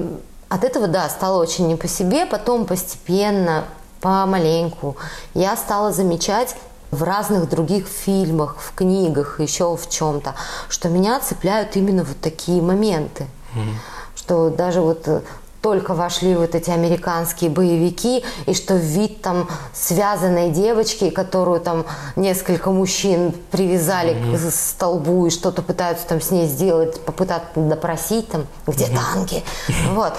от 0.50 0.64
этого, 0.64 0.88
да, 0.88 1.08
стало 1.08 1.40
очень 1.40 1.68
не 1.68 1.76
по 1.76 1.88
себе. 1.88 2.26
Потом 2.26 2.66
постепенно, 2.66 3.64
помаленьку, 4.00 4.96
я 5.32 5.56
стала 5.56 5.92
замечать 5.92 6.56
в 6.90 7.04
разных 7.04 7.48
других 7.48 7.86
фильмах, 7.86 8.56
в 8.58 8.74
книгах, 8.74 9.38
еще 9.38 9.76
в 9.76 9.88
чем-то, 9.88 10.34
что 10.68 10.88
меня 10.88 11.20
цепляют 11.20 11.76
именно 11.76 12.02
вот 12.02 12.20
такие 12.20 12.60
моменты. 12.60 13.26
Mm-hmm. 13.54 13.74
Что 14.16 14.50
даже 14.50 14.80
вот 14.80 15.06
э, 15.06 15.22
только 15.62 15.94
вошли 15.94 16.34
вот 16.34 16.54
эти 16.54 16.70
американские 16.70 17.50
боевики, 17.50 18.24
и 18.46 18.54
что 18.54 18.74
вид 18.74 19.20
там 19.20 19.48
связанной 19.74 20.50
девочки, 20.50 21.10
которую 21.10 21.60
там 21.60 21.84
несколько 22.16 22.70
мужчин 22.70 23.34
привязали 23.50 24.14
mm-hmm. 24.14 24.48
к 24.48 24.52
столбу 24.52 25.26
и 25.26 25.30
что-то 25.30 25.62
пытаются 25.62 26.06
там 26.06 26.20
с 26.20 26.30
ней 26.30 26.46
сделать, 26.46 27.00
попытаться 27.00 27.48
допросить 27.56 28.28
там, 28.28 28.46
где 28.66 28.86
mm-hmm. 28.86 29.14
танки. 29.14 29.44
Вот. 29.94 30.14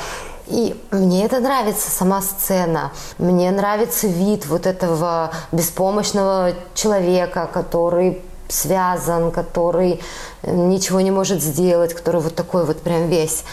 И 0.47 0.75
мне 0.91 1.25
это 1.25 1.39
нравится, 1.39 1.89
сама 1.89 2.21
сцена. 2.21 2.91
Мне 3.17 3.49
нравится 3.51 4.07
вид 4.07 4.45
вот 4.47 4.65
этого 4.65 5.31
беспомощного 5.53 6.53
человека, 6.73 7.49
который 7.51 8.21
связан, 8.49 9.31
который 9.31 10.01
ничего 10.43 10.99
не 10.99 11.11
может 11.11 11.41
сделать, 11.41 11.93
который 11.93 12.19
вот 12.19 12.35
такой 12.35 12.65
вот 12.65 12.81
прям 12.81 13.07
весь. 13.07 13.43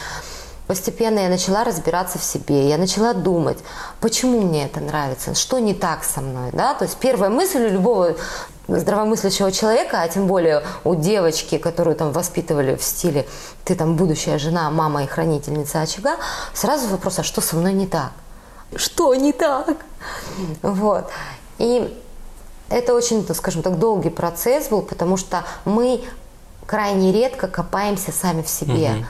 Постепенно 0.68 1.20
я 1.20 1.30
начала 1.30 1.64
разбираться 1.64 2.18
в 2.18 2.22
себе, 2.22 2.68
я 2.68 2.76
начала 2.76 3.14
думать, 3.14 3.56
почему 4.00 4.42
мне 4.42 4.66
это 4.66 4.80
нравится, 4.80 5.34
что 5.34 5.58
не 5.58 5.72
так 5.72 6.04
со 6.04 6.20
мной, 6.20 6.50
да, 6.52 6.74
то 6.74 6.84
есть 6.84 6.98
первая 6.98 7.30
мысль 7.30 7.64
у 7.64 7.70
любого 7.70 8.16
здравомыслящего 8.68 9.50
человека, 9.50 10.02
а 10.02 10.08
тем 10.08 10.26
более 10.26 10.62
у 10.84 10.94
девочки, 10.94 11.56
которую 11.56 11.96
там 11.96 12.12
воспитывали 12.12 12.76
в 12.76 12.84
стиле 12.84 13.26
«ты 13.64 13.74
там 13.74 13.96
будущая 13.96 14.38
жена, 14.38 14.70
мама 14.70 15.04
и 15.04 15.06
хранительница 15.06 15.80
очага», 15.80 16.16
сразу 16.52 16.86
вопрос, 16.88 17.18
а 17.18 17.22
что 17.22 17.40
со 17.40 17.56
мной 17.56 17.72
не 17.72 17.86
так? 17.86 18.12
Что 18.76 19.14
не 19.14 19.32
так? 19.32 19.74
Вот. 20.60 21.08
И 21.56 21.98
это 22.68 22.94
очень, 22.94 23.26
скажем 23.34 23.62
так, 23.62 23.78
долгий 23.78 24.10
процесс 24.10 24.68
был, 24.68 24.82
потому 24.82 25.16
что 25.16 25.44
мы 25.64 26.04
крайне 26.66 27.10
редко 27.10 27.48
копаемся 27.48 28.12
сами 28.12 28.42
в 28.42 28.50
себе. 28.50 28.90
Угу. 28.90 29.06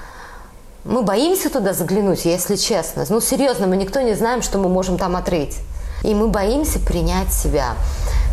Мы 0.85 1.03
боимся 1.03 1.51
туда 1.51 1.73
заглянуть, 1.73 2.25
если 2.25 2.57
честно. 2.57 3.05
Ну, 3.09 3.21
серьезно, 3.21 3.67
мы 3.67 3.77
никто 3.77 4.01
не 4.01 4.14
знаем, 4.14 4.43
что 4.43 4.59
мы 4.59 4.69
можем 4.69 4.97
там 4.97 5.17
отрыть. 5.17 5.57
И 6.03 6.14
мы 6.14 6.29
боимся 6.29 6.79
принять 6.79 7.33
себя. 7.33 7.75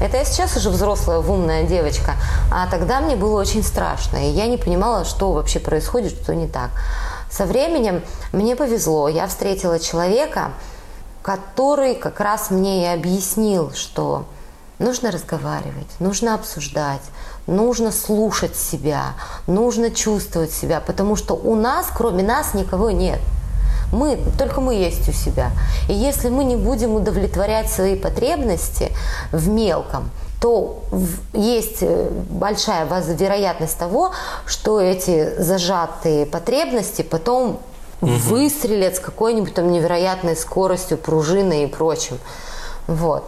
Это 0.01 0.17
я 0.17 0.25
сейчас 0.25 0.55
уже 0.57 0.69
взрослая, 0.69 1.19
умная 1.19 1.63
девочка, 1.63 2.15
а 2.51 2.67
тогда 2.67 2.99
мне 2.99 3.15
было 3.15 3.39
очень 3.39 3.63
страшно, 3.63 4.17
и 4.17 4.31
я 4.31 4.47
не 4.47 4.57
понимала, 4.57 5.05
что 5.05 5.31
вообще 5.31 5.59
происходит, 5.59 6.11
что 6.21 6.35
не 6.35 6.47
так. 6.47 6.71
Со 7.31 7.45
временем 7.45 8.03
мне 8.33 8.57
повезло, 8.57 9.07
я 9.07 9.25
встретила 9.25 9.79
человека, 9.79 10.51
который 11.21 11.95
как 11.95 12.19
раз 12.19 12.51
мне 12.51 12.83
и 12.83 12.93
объяснил, 12.93 13.71
что 13.73 14.25
нужно 14.79 15.11
разговаривать, 15.11 15.87
нужно 15.99 16.35
обсуждать, 16.35 17.01
нужно 17.47 17.91
слушать 17.91 18.55
себя, 18.55 19.13
нужно 19.47 19.91
чувствовать 19.91 20.51
себя, 20.51 20.79
потому 20.79 21.15
что 21.15 21.33
у 21.35 21.55
нас, 21.55 21.87
кроме 21.95 22.23
нас, 22.23 22.53
никого 22.53 22.91
нет. 22.91 23.19
Мы, 23.91 24.17
только 24.37 24.61
мы 24.61 24.75
есть 24.75 25.07
у 25.07 25.11
себя. 25.11 25.51
И 25.87 25.93
если 25.93 26.29
мы 26.29 26.43
не 26.43 26.55
будем 26.55 26.95
удовлетворять 26.95 27.69
свои 27.69 27.95
потребности 27.95 28.91
в 29.31 29.47
мелком, 29.47 30.09
то 30.41 30.83
есть 31.33 31.77
э, 31.81 32.09
большая 32.29 32.85
вероятность 32.85 33.77
того, 33.77 34.11
что 34.45 34.81
эти 34.81 35.41
зажатые 35.41 36.25
потребности 36.25 37.03
потом 37.03 37.59
угу. 38.01 38.11
выстрелят 38.11 38.95
с 38.95 38.99
какой-нибудь 38.99 39.53
там 39.53 39.71
невероятной 39.71 40.35
скоростью, 40.35 40.97
пружиной 40.97 41.63
и 41.63 41.67
прочим. 41.67 42.19
Вот. 42.87 43.23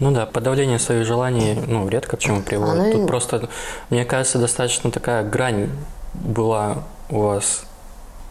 Ну 0.00 0.12
да, 0.12 0.26
подавление 0.26 0.78
своих 0.78 1.04
желаний, 1.04 1.58
ну, 1.66 1.88
редко 1.88 2.16
к 2.16 2.20
чему 2.20 2.42
приводит. 2.42 2.82
Оно... 2.82 2.92
Тут 2.92 3.06
просто, 3.06 3.48
мне 3.90 4.04
кажется, 4.04 4.38
достаточно 4.38 4.90
такая 4.90 5.24
грань 5.24 5.70
была 6.14 6.84
у 7.10 7.20
вас 7.20 7.64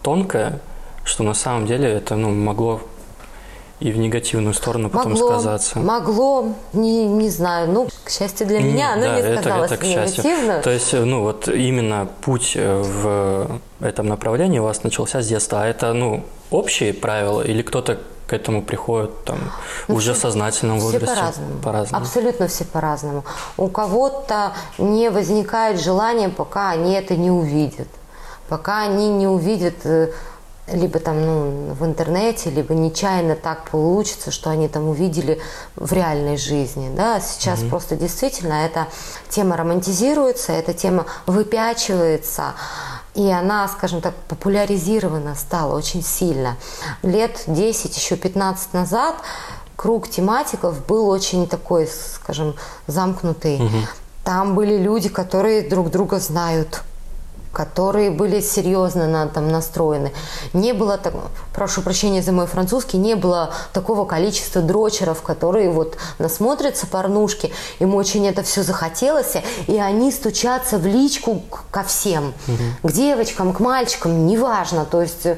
тонкая, 0.01 0.60
что 1.03 1.23
на 1.23 1.34
самом 1.34 1.67
деле 1.67 1.89
это, 1.89 2.15
ну, 2.15 2.30
могло 2.30 2.82
и 3.80 3.91
в 3.91 3.97
негативную 3.97 4.56
сторону 4.56 4.89
потом 4.89 5.13
могло, 5.13 5.34
сказаться. 5.34 5.77
Могло, 5.80 6.53
не, 6.73 7.06
не 7.06 7.30
знаю, 7.30 7.69
ну, 7.71 7.88
к 8.03 8.10
счастью 8.10 8.47
для 8.47 8.60
меня, 8.60 8.93
оно 8.93 9.03
да, 9.03 9.15
не 9.15 9.21
сказалось 9.21 9.71
это, 9.71 9.86
это 9.86 9.88
негативно. 9.88 10.62
То 10.63 10.71
есть, 10.71 10.93
ну, 10.93 11.21
вот 11.21 11.47
именно 11.47 12.08
путь 12.21 12.53
э, 12.56 12.82
в 12.82 13.60
этом 13.80 14.08
направлении 14.08 14.58
у 14.58 14.63
вас 14.63 14.84
начался 14.84 15.21
с 15.21 15.27
детства. 15.27 15.62
А 15.62 15.67
это, 15.67 15.93
ну, 15.93 16.23
общие 16.49 16.91
правила 16.91 17.41
или 17.41 17.62
кто-то 17.62 17.99
к 18.28 18.34
этому 18.34 18.62
приходят 18.62 19.24
там 19.24 19.40
ну, 19.88 19.96
уже 19.96 20.13
в 20.13 20.18
сознательном 20.18 20.80
возрасте? 20.80 21.06
Все 21.06 21.16
по-разному. 21.16 21.60
по-разному. 21.63 22.04
Абсолютно 22.04 22.48
все 22.48 22.66
по-разному. 22.66 23.24
У 23.58 23.70
кого-то 23.70 24.54
не 24.78 25.10
возникает 25.10 25.80
желания, 25.80 26.30
пока 26.30 26.72
они 26.72 26.94
это 26.94 27.16
не 27.16 27.32
увидят. 27.32 27.88
Пока 28.50 28.84
они 28.84 29.10
не 29.10 29.28
увидят 29.28 29.86
э, 29.86 30.12
либо 30.67 30.99
там 30.99 31.25
ну, 31.25 31.73
в 31.73 31.86
интернете, 31.86 32.49
либо 32.49 32.73
нечаянно 32.73 33.36
так 33.36 33.69
получится, 33.69 34.32
что 34.32 34.49
они 34.49 34.67
там 34.67 34.89
увидели 34.89 35.39
в 35.75 35.91
реальной 35.93 36.38
жизни. 36.38 36.91
Да? 36.95 37.19
Сейчас 37.19 37.60
mm-hmm. 37.60 37.69
просто 37.69 37.95
действительно 37.95 38.65
эта 38.65 38.88
тема 39.30 39.56
романтизируется, 39.56 40.51
эта 40.51 40.73
тема 40.73 41.06
выпячивается, 41.25 42.53
и 43.15 43.30
она, 43.30 43.67
скажем 43.67 44.01
так, 44.01 44.13
популяризирована 44.27 45.36
стала 45.36 45.75
очень 45.75 46.03
сильно. 46.03 46.58
Лет 47.01 47.43
10, 47.47 47.95
еще 47.95 48.15
15 48.15 48.73
назад 48.73 49.15
круг 49.75 50.10
тематиков 50.10 50.86
был 50.86 51.08
очень 51.08 51.47
такой, 51.47 51.88
скажем, 51.88 52.56
замкнутый. 52.88 53.56
Угу. 53.56 53.77
Там 54.23 54.56
были 54.56 54.77
люди, 54.77 55.08
которые 55.08 55.62
друг 55.62 55.89
друга 55.89 56.19
знают 56.19 56.84
которые 57.58 58.12
были 58.12 58.39
серьезно 58.39 59.08
на, 59.08 59.28
там, 59.28 59.50
настроены. 59.50 60.13
Не 60.54 60.74
было, 60.74 61.00
так, 61.00 61.15
прошу 61.56 61.82
прощения 61.82 62.22
за 62.22 62.32
мой 62.32 62.46
французский, 62.46 62.98
не 62.98 63.15
было 63.15 63.50
такого 63.74 64.06
количества 64.06 64.62
дрочеров, 64.62 65.24
которые 65.24 65.72
вот 65.72 65.98
насмотрятся 66.20 66.86
порнушки, 66.86 67.52
им 67.80 67.96
очень 67.96 68.28
это 68.28 68.43
все 68.43 68.62
захотелось, 68.62 69.38
и 69.65 69.80
они 69.80 70.12
стучатся 70.12 70.78
в 70.78 70.86
личку 70.86 71.41
ко 71.72 71.82
всем, 71.82 72.36
угу. 72.48 72.89
к 72.89 72.91
девочкам, 72.91 73.54
к 73.54 73.60
мальчикам, 73.60 74.28
неважно, 74.28 74.86
то 74.86 75.02
есть... 75.02 75.26
Э, 75.26 75.38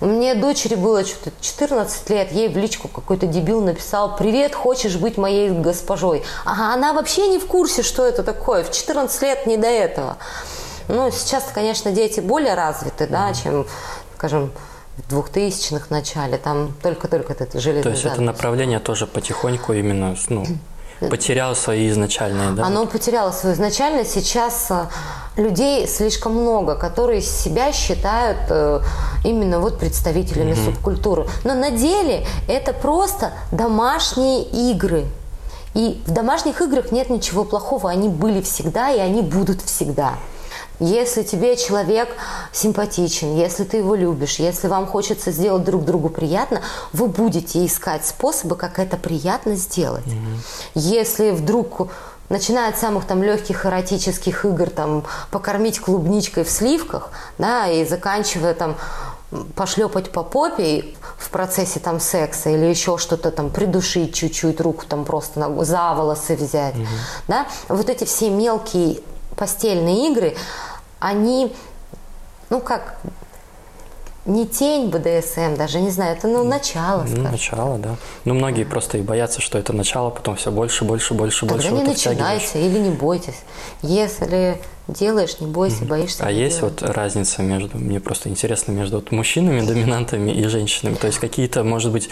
мне 0.00 0.34
дочери 0.34 0.76
было 0.76 1.04
что-то 1.04 1.30
14 1.42 2.08
лет, 2.08 2.32
ей 2.32 2.48
в 2.48 2.56
личку 2.56 2.88
какой-то 2.88 3.26
дебил 3.26 3.60
написал 3.60 4.16
«Привет, 4.16 4.54
хочешь 4.54 4.96
быть 4.96 5.18
моей 5.18 5.50
госпожой?» 5.50 6.22
Ага, 6.46 6.72
она 6.72 6.94
вообще 6.94 7.28
не 7.28 7.38
в 7.38 7.46
курсе, 7.46 7.82
что 7.82 8.06
это 8.06 8.22
такое, 8.22 8.64
в 8.64 8.72
14 8.72 9.20
лет 9.20 9.46
не 9.46 9.58
до 9.58 9.66
этого. 9.66 10.16
Ну, 10.90 11.10
сейчас, 11.10 11.44
конечно, 11.54 11.92
дети 11.92 12.20
более 12.20 12.54
развиты, 12.54 13.06
да, 13.06 13.32
чем, 13.34 13.66
скажем, 14.16 14.50
в 15.08 15.14
2000-х 15.14 15.86
начале, 15.90 16.36
там 16.36 16.74
только-только 16.82 17.32
это 17.32 17.58
железный 17.58 17.82
То 17.82 17.90
есть 17.90 18.04
это 18.04 18.20
направление 18.20 18.80
тоже 18.80 19.06
потихоньку 19.06 19.72
именно, 19.72 20.16
ну, 20.28 20.44
потеряло 21.08 21.54
свои 21.54 21.88
изначальные, 21.88 22.50
да? 22.50 22.66
Оно 22.66 22.86
потеряло 22.86 23.30
свою 23.30 23.54
изначальность. 23.54 24.12
Сейчас 24.12 24.66
э, 24.70 24.86
людей 25.36 25.86
слишком 25.86 26.34
много, 26.34 26.74
которые 26.74 27.22
себя 27.22 27.72
считают 27.72 28.38
э, 28.50 28.80
именно 29.24 29.60
вот 29.60 29.78
представителями 29.78 30.52
mm-hmm. 30.52 30.64
субкультуры. 30.64 31.26
Но 31.44 31.54
на 31.54 31.70
деле 31.70 32.26
это 32.48 32.72
просто 32.72 33.32
домашние 33.50 34.42
игры. 34.42 35.06
И 35.74 36.02
в 36.06 36.10
домашних 36.10 36.60
играх 36.60 36.92
нет 36.92 37.10
ничего 37.10 37.44
плохого. 37.44 37.90
Они 37.90 38.08
были 38.08 38.42
всегда, 38.42 38.90
и 38.90 38.98
они 38.98 39.22
будут 39.22 39.62
всегда. 39.62 40.14
Если 40.80 41.22
тебе 41.22 41.56
человек 41.56 42.08
симпатичен, 42.52 43.36
если 43.36 43.64
ты 43.64 43.78
его 43.78 43.94
любишь, 43.94 44.36
если 44.36 44.66
вам 44.66 44.86
хочется 44.86 45.30
сделать 45.30 45.64
друг 45.64 45.84
другу 45.84 46.08
приятно, 46.08 46.62
вы 46.92 47.06
будете 47.06 47.64
искать 47.64 48.06
способы, 48.06 48.56
как 48.56 48.78
это 48.78 48.96
приятно 48.96 49.56
сделать. 49.56 50.06
Mm-hmm. 50.06 50.38
Если 50.74 51.30
вдруг 51.30 51.88
начиная 52.30 52.70
от 52.70 52.78
самых 52.78 53.06
там 53.06 53.22
легких 53.22 53.66
эротических 53.66 54.46
игр, 54.46 54.70
там 54.70 55.04
покормить 55.30 55.80
клубничкой 55.80 56.44
в 56.44 56.50
сливках, 56.50 57.10
да, 57.36 57.68
и 57.68 57.84
заканчивая 57.84 58.54
там 58.54 58.76
пошлепать 59.54 60.10
по 60.10 60.22
попе 60.22 60.94
в 61.18 61.30
процессе 61.30 61.78
там 61.78 62.00
секса 62.00 62.50
или 62.50 62.64
еще 62.64 62.98
что-то 62.98 63.30
там 63.30 63.50
придушить 63.50 64.14
чуть-чуть 64.14 64.60
руку 64.60 64.84
там 64.88 65.04
просто 65.04 65.38
на, 65.38 65.64
за 65.64 65.94
волосы 65.94 66.36
взять, 66.36 66.74
угу. 66.74 66.86
да, 67.28 67.46
вот 67.68 67.88
эти 67.88 68.04
все 68.04 68.30
мелкие 68.30 69.00
постельные 69.36 70.10
игры, 70.10 70.36
они, 71.00 71.52
ну 72.50 72.60
как, 72.60 72.98
не 74.26 74.46
тень 74.46 74.90
БДСМ, 74.90 75.56
даже 75.56 75.80
не 75.80 75.90
знаю, 75.90 76.16
это 76.16 76.28
ну 76.28 76.44
начало. 76.44 77.04
Ну, 77.08 77.22
начало, 77.22 77.78
да. 77.78 77.96
Ну, 78.24 78.34
многие 78.34 78.64
просто 78.64 78.98
и 78.98 79.02
боятся, 79.02 79.40
что 79.40 79.58
это 79.58 79.72
начало, 79.72 80.10
потом 80.10 80.36
все 80.36 80.50
больше, 80.52 80.84
больше, 80.84 81.14
больше, 81.14 81.46
Тогда 81.46 81.70
больше. 81.70 81.72
не 81.72 81.82
начинайте 81.82 82.64
или 82.64 82.78
не 82.78 82.90
бойтесь. 82.90 83.40
Если 83.82 84.60
делаешь, 84.88 85.40
не 85.40 85.46
бойся, 85.46 85.84
боишься. 85.84 86.24
А 86.24 86.30
есть 86.30 86.60
делать. 86.60 86.82
вот 86.82 86.90
разница 86.90 87.42
между, 87.42 87.78
мне 87.78 87.98
просто 87.98 88.28
интересно, 88.28 88.72
между 88.72 88.96
вот 88.96 89.10
мужчинами, 89.10 89.62
доминантами 89.62 90.30
и 90.30 90.44
женщинами? 90.44 90.94
То 90.94 91.06
есть 91.06 91.18
какие-то, 91.18 91.64
может 91.64 91.90
быть, 91.90 92.10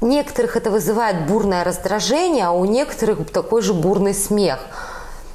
некоторых 0.00 0.56
это 0.56 0.70
вызывает 0.70 1.26
бурное 1.26 1.64
раздражение, 1.64 2.46
а 2.46 2.52
у 2.52 2.64
некоторых 2.64 3.30
такой 3.30 3.60
же 3.60 3.74
бурный 3.74 4.14
смех. 4.14 4.60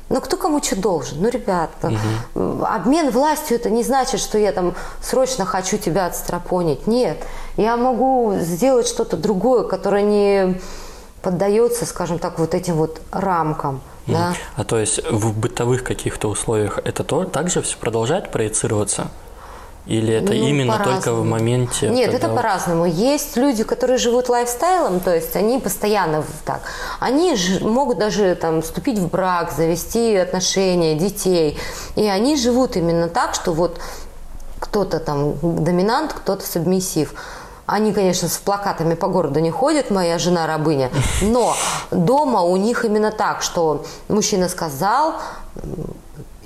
Ну, 0.10 0.22
кто 0.22 0.38
кому 0.38 0.64
что 0.64 0.76
должен? 0.78 1.22
Ну, 1.22 1.30
ребята, 1.30 1.92
угу. 2.34 2.64
обмен 2.66 3.10
властью 3.10 3.58
это 3.58 3.70
не 3.70 3.84
значит, 3.84 4.22
что 4.22 4.38
я 4.38 4.52
там 4.54 4.74
срочно 5.02 5.46
хочу 5.46 5.78
тебя 5.78 6.06
отстропонить. 6.06 6.88
Нет, 6.88 7.18
я 7.58 7.76
могу 7.76 8.36
сделать 8.40 8.88
что-то 8.88 9.18
другое, 9.18 9.64
которое 9.64 10.04
не 10.04 10.62
поддается, 11.22 11.86
скажем 11.86 12.20
так, 12.20 12.40
вот 12.40 12.54
этим 12.54 12.76
вот 12.76 13.02
рамкам. 13.12 13.82
Mm. 14.06 14.14
Да? 14.14 14.34
А 14.56 14.64
то 14.64 14.80
есть 14.80 15.04
в 15.12 15.38
бытовых 15.38 15.84
каких-то 15.84 16.30
условиях 16.30 16.80
это 16.86 17.04
то, 17.04 17.26
также 17.26 17.62
все 17.62 17.78
продолжает 17.78 18.32
проецироваться? 18.32 19.08
Или 19.88 20.14
это 20.14 20.34
ну, 20.34 20.48
именно 20.48 20.80
только 20.84 21.14
в 21.14 21.24
моменте? 21.24 21.90
Нет, 21.90 22.12
когда... 22.12 22.28
это 22.28 22.36
по-разному. 22.36 22.86
Есть 22.86 23.38
люди, 23.38 23.64
которые 23.64 23.98
живут 23.98 24.28
лайфстайлом, 24.28 25.00
то 25.00 25.16
есть 25.16 25.36
они 25.36 25.60
постоянно 25.60 26.24
так. 26.44 26.62
Они 27.00 27.36
ж, 27.36 27.62
могут 27.62 27.98
даже 27.98 28.36
там 28.36 28.62
вступить 28.62 29.00
в 29.00 29.10
брак, 29.10 29.54
завести 29.56 30.16
отношения, 30.16 30.96
детей. 30.96 31.58
И 31.96 32.06
они 32.06 32.36
живут 32.36 32.76
именно 32.76 33.08
так, 33.08 33.34
что 33.34 33.54
вот 33.54 33.80
кто-то 34.60 35.00
там 35.00 35.36
доминант, 35.42 36.14
кто-то 36.14 36.46
сабмиссив. 36.46 37.14
Они, 37.66 37.94
конечно, 37.94 38.28
с 38.28 38.38
плакатами 38.38 38.94
по 38.94 39.08
городу 39.08 39.40
не 39.40 39.52
ходят, 39.52 39.90
моя 39.90 40.20
жена 40.20 40.48
рабыня, 40.48 40.90
но 41.22 41.54
дома 41.92 42.42
у 42.42 42.56
них 42.56 42.86
именно 42.86 43.12
так, 43.12 43.42
что 43.42 43.86
мужчина 44.08 44.48
сказал, 44.48 45.16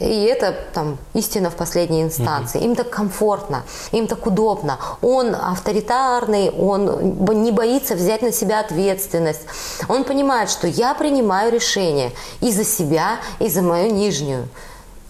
и 0.02 0.24
это 0.24 0.56
там 0.74 0.98
истина 1.14 1.50
в 1.50 1.56
последней 1.56 2.02
инстанции. 2.02 2.58
Угу. 2.58 2.66
Им 2.66 2.76
так 2.76 2.90
комфортно, 2.90 3.64
им 3.92 4.08
так 4.08 4.26
удобно. 4.26 4.80
Он 5.02 5.36
авторитарный, 5.36 6.50
он 6.50 7.16
не 7.44 7.52
боится 7.52 7.96
взять 7.96 8.22
на 8.22 8.32
себя 8.32 8.60
ответственность. 8.60 9.42
Он 9.88 10.04
понимает, 10.04 10.50
что 10.50 10.68
я 10.68 10.94
принимаю 10.94 11.52
решение 11.52 12.12
и 12.42 12.52
за 12.52 12.64
себя, 12.64 13.20
и 13.40 13.48
за 13.48 13.62
мою 13.62 13.92
нижнюю. 13.92 14.48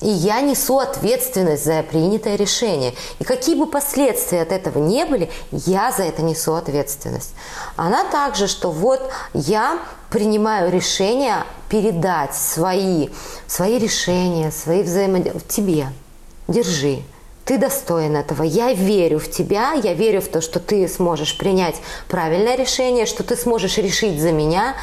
И 0.01 0.09
я 0.09 0.41
несу 0.41 0.79
ответственность 0.79 1.63
за 1.63 1.83
принятое 1.83 2.35
решение. 2.35 2.93
И 3.19 3.23
какие 3.23 3.55
бы 3.55 3.67
последствия 3.67 4.41
от 4.41 4.51
этого 4.51 4.79
не 4.79 5.05
были, 5.05 5.29
я 5.51 5.91
за 5.91 6.03
это 6.03 6.23
несу 6.23 6.53
ответственность. 6.55 7.33
Она 7.75 8.03
также, 8.05 8.47
что 8.47 8.71
вот 8.71 9.11
я 9.33 9.79
принимаю 10.09 10.71
решение 10.71 11.43
передать 11.69 12.35
свои, 12.35 13.09
свои 13.47 13.77
решения, 13.77 14.51
свои 14.51 14.81
взаимодействия 14.83 15.41
тебе. 15.47 15.87
Держи. 16.47 17.03
Ты 17.45 17.57
достоин 17.57 18.15
этого. 18.15 18.43
Я 18.43 18.73
верю 18.73 19.19
в 19.19 19.29
тебя, 19.29 19.73
я 19.73 19.93
верю 19.93 20.21
в 20.21 20.27
то, 20.27 20.41
что 20.41 20.59
ты 20.59 20.87
сможешь 20.87 21.37
принять 21.37 21.75
правильное 22.07 22.55
решение, 22.55 23.05
что 23.05 23.23
ты 23.23 23.35
сможешь 23.35 23.77
решить 23.77 24.21
за 24.21 24.31
меня 24.31 24.75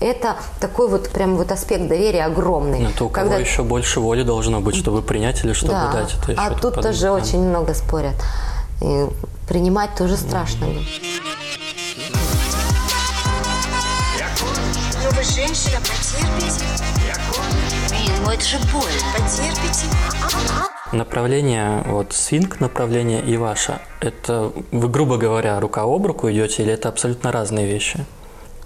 это 0.00 0.36
такой 0.60 0.88
вот 0.88 1.08
прям 1.10 1.36
вот 1.36 1.50
аспект 1.50 1.88
доверия 1.88 2.24
огромный. 2.24 2.80
Но 2.80 2.90
то 2.90 3.06
у 3.06 3.08
кого 3.08 3.30
когда... 3.30 3.42
еще 3.42 3.62
больше 3.62 4.00
воли 4.00 4.22
должно 4.22 4.60
быть, 4.60 4.76
чтобы 4.76 5.02
принять 5.02 5.44
или 5.44 5.52
чтобы 5.52 5.74
да. 5.74 5.92
дать 5.92 6.14
это 6.14 6.32
еще. 6.32 6.40
А 6.40 6.50
тут 6.54 6.74
тоже 6.74 7.02
да. 7.02 7.12
очень 7.12 7.40
много 7.40 7.74
спорят. 7.74 8.14
И 8.80 9.06
принимать 9.48 9.94
тоже 9.96 10.16
страшно. 10.16 10.66
Mm-hmm. 10.66 11.18
Ну 15.04 15.10
вы 15.10 15.24
женщина, 15.24 15.78
потерпите. 15.80 16.64
Блин, 17.88 18.12
ну 18.24 18.30
это 18.30 18.44
же 18.44 18.58
больно. 18.72 19.00
Потерпите. 19.14 19.86
Направление, 20.92 21.82
вот 21.86 22.12
свинг 22.12 22.60
направление 22.60 23.20
и 23.20 23.36
ваше, 23.36 23.80
это 24.00 24.52
вы, 24.72 24.88
грубо 24.88 25.18
говоря, 25.18 25.60
рука 25.60 25.82
об 25.82 26.06
руку 26.06 26.30
идете 26.30 26.62
или 26.62 26.72
это 26.72 26.88
абсолютно 26.88 27.30
разные 27.30 27.66
вещи? 27.66 28.06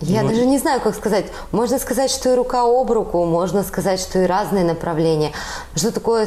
Я 0.03 0.23
ну, 0.23 0.29
даже 0.29 0.47
не 0.47 0.59
знаю, 0.59 0.81
как 0.81 0.95
сказать. 0.95 1.27
Можно 1.53 1.79
сказать, 1.79 2.11
что 2.11 2.33
и 2.33 2.35
рука 2.35 2.63
об 2.63 2.91
руку, 2.91 3.25
можно 3.25 3.63
сказать, 3.63 4.01
что 4.01 4.21
и 4.21 4.27
разные 4.27 4.65
направления. 4.65 5.33
Что 5.75 5.93
такое 5.93 6.27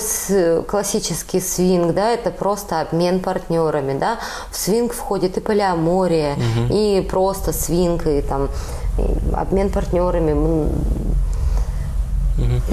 классический 0.68 1.42
свинг, 1.42 1.94
да, 1.94 2.12
это 2.12 2.32
просто 2.32 2.82
обмен 2.82 3.20
партнерами, 3.20 3.98
да. 3.98 4.18
В 4.52 4.58
свинг 4.58 4.94
входит 4.94 5.38
и 5.38 5.42
полиамория, 5.42 6.34
угу. 6.34 6.74
и 6.74 7.02
просто 7.02 7.52
свинг, 7.54 8.08
и 8.08 8.22
там 8.22 8.50
и 8.98 9.36
обмен 9.36 9.70
партнерами. 9.70 10.70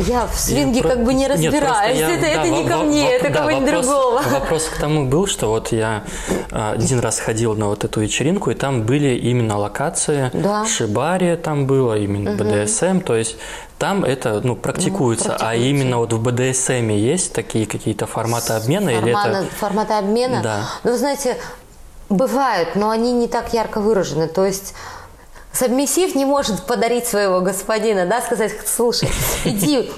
Я 0.07 0.27
в 0.27 0.39
свинге 0.39 0.81
я 0.81 0.89
как 0.89 1.05
бы 1.05 1.15
не 1.15 1.27
разбираюсь. 1.27 1.99
Нет, 1.99 2.09
я, 2.09 2.15
это, 2.15 2.23
да, 2.23 2.29
это 2.29 2.49
не 2.49 2.69
ко 2.69 2.77
мне, 2.79 3.11
это 3.13 3.31
да, 3.31 3.41
кого-нибудь 3.41 3.71
другого. 3.71 4.23
Вопрос 4.31 4.65
к 4.65 4.79
тому 4.79 5.07
был, 5.07 5.27
что 5.27 5.49
вот 5.49 5.73
я 5.73 6.05
а, 6.51 6.73
один 6.73 7.01
раз 7.01 7.19
ходил 7.19 7.55
на 7.55 7.69
вот 7.69 7.85
эту 7.85 8.01
вечеринку, 8.01 8.51
и 8.51 8.55
там 8.55 8.83
были 8.83 9.15
именно 9.17 9.59
локации. 9.59 10.31
Да. 10.33 10.67
Шибари 10.67 11.37
там 11.37 11.67
было, 11.67 11.99
именно 11.99 12.33
угу. 12.33 12.45
БДСМ. 12.45 13.01
То 13.01 13.17
есть 13.17 13.37
там 13.79 14.05
это 14.05 14.41
ну, 14.45 14.57
практикуется, 14.57 15.25
ну, 15.25 15.31
практикуется. 15.31 15.37
а 15.39 15.55
именно 15.55 15.99
вот 15.99 16.13
в 16.13 16.23
БДСМ 16.23 16.89
есть 16.91 17.33
такие 17.33 17.67
какие-то 17.67 18.07
форматы 18.07 18.53
обмена? 18.53 18.93
Форматы, 18.93 19.29
или 19.29 19.39
это... 19.39 19.55
форматы 19.57 19.93
обмена? 19.95 20.43
Да. 20.43 20.69
Ну, 20.85 20.93
вы 20.93 20.99
знаете, 20.99 21.37
бывают, 22.09 22.77
но 22.77 22.91
они 22.91 23.13
не 23.13 23.27
так 23.27 23.53
ярко 23.53 23.81
выражены. 23.81 24.29
То 24.29 24.45
есть 24.45 24.75
Сабмиссив 25.53 26.15
не 26.15 26.25
может 26.25 26.63
подарить 26.67 27.07
своего 27.07 27.41
господина, 27.41 28.07
да, 28.07 28.23
сказать, 28.23 28.53
слушай, 28.67 29.09
иди 29.45 29.91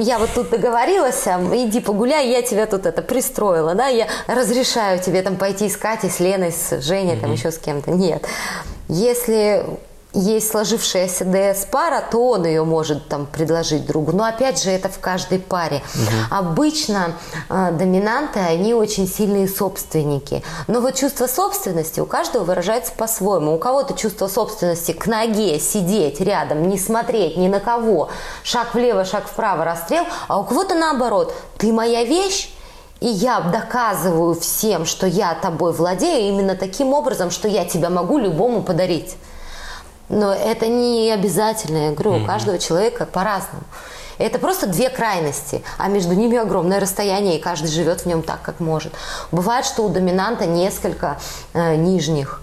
я 0.00 0.18
вот 0.18 0.30
тут 0.34 0.50
договорилась, 0.50 1.24
иди 1.26 1.80
погуляй, 1.80 2.28
я 2.28 2.42
тебя 2.42 2.66
тут 2.66 2.86
это 2.86 3.02
пристроила, 3.02 3.74
да, 3.74 3.88
я 3.88 4.06
разрешаю 4.26 5.00
тебе 5.00 5.22
там 5.22 5.36
пойти 5.36 5.66
искать 5.66 6.04
и 6.04 6.08
с 6.08 6.20
Леной, 6.20 6.52
с 6.52 6.80
Женей, 6.80 7.16
там 7.16 7.32
еще 7.32 7.50
с 7.50 7.58
кем-то. 7.58 7.90
Нет. 7.90 8.24
Если 8.88 9.64
есть 10.14 10.50
сложившаяся 10.50 11.24
ДС-пара, 11.24 12.02
то 12.10 12.30
он 12.30 12.44
ее 12.44 12.64
может 12.64 13.08
там 13.08 13.26
предложить 13.26 13.86
другу. 13.86 14.12
Но 14.12 14.24
опять 14.24 14.62
же, 14.62 14.70
это 14.70 14.88
в 14.88 14.98
каждой 14.98 15.38
паре. 15.38 15.82
Угу. 15.94 16.38
Обычно 16.38 17.12
э, 17.48 17.72
доминанты, 17.72 18.40
они 18.40 18.74
очень 18.74 19.08
сильные 19.08 19.48
собственники. 19.48 20.42
Но 20.66 20.80
вот 20.80 20.96
чувство 20.96 21.26
собственности 21.26 22.00
у 22.00 22.06
каждого 22.06 22.44
выражается 22.44 22.92
по-своему. 22.92 23.54
У 23.54 23.58
кого-то 23.58 23.94
чувство 23.94 24.28
собственности 24.28 24.92
к 24.92 25.06
ноге, 25.06 25.58
сидеть 25.58 26.20
рядом, 26.20 26.68
не 26.68 26.78
смотреть 26.78 27.36
ни 27.36 27.48
на 27.48 27.60
кого, 27.60 28.10
шаг 28.42 28.74
влево, 28.74 29.04
шаг 29.04 29.26
вправо, 29.26 29.64
расстрел, 29.64 30.04
а 30.28 30.38
у 30.38 30.44
кого-то 30.44 30.74
наоборот, 30.74 31.34
ты 31.56 31.72
моя 31.72 32.04
вещь, 32.04 32.52
и 33.00 33.08
я 33.08 33.40
доказываю 33.40 34.34
всем, 34.34 34.84
что 34.86 35.06
я 35.06 35.34
тобой 35.34 35.72
владею 35.72 36.28
именно 36.28 36.54
таким 36.54 36.92
образом, 36.92 37.30
что 37.30 37.48
я 37.48 37.64
тебя 37.64 37.90
могу 37.90 38.18
любому 38.18 38.62
подарить. 38.62 39.16
Но 40.08 40.32
это 40.32 40.66
не 40.66 41.10
обязательно, 41.10 41.88
я 41.88 41.92
говорю, 41.92 42.22
у 42.22 42.26
каждого 42.26 42.58
человека 42.58 43.06
по-разному. 43.06 43.62
Это 44.18 44.38
просто 44.38 44.66
две 44.66 44.90
крайности, 44.90 45.62
а 45.78 45.88
между 45.88 46.14
ними 46.14 46.36
огромное 46.36 46.80
расстояние, 46.80 47.38
и 47.38 47.40
каждый 47.40 47.68
живет 47.68 48.02
в 48.02 48.06
нем 48.06 48.22
так, 48.22 48.42
как 48.42 48.60
может. 48.60 48.92
Бывает, 49.32 49.64
что 49.64 49.84
у 49.84 49.88
доминанта 49.88 50.46
несколько 50.46 51.18
э, 51.54 51.76
нижних. 51.76 52.40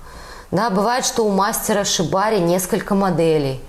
Да, 0.52 0.70
бывает, 0.72 1.06
что 1.06 1.24
у 1.26 1.30
мастера 1.30 1.84
Шибари 1.84 2.40
несколько 2.40 2.96
моделей. 2.96 3.62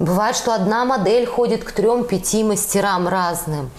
Бывает, 0.00 0.34
что 0.34 0.52
одна 0.54 0.84
модель 0.84 1.26
ходит 1.26 1.62
к 1.62 1.72
трем-пяти 1.72 2.42
мастерам 2.42 3.06
разным. 3.06 3.70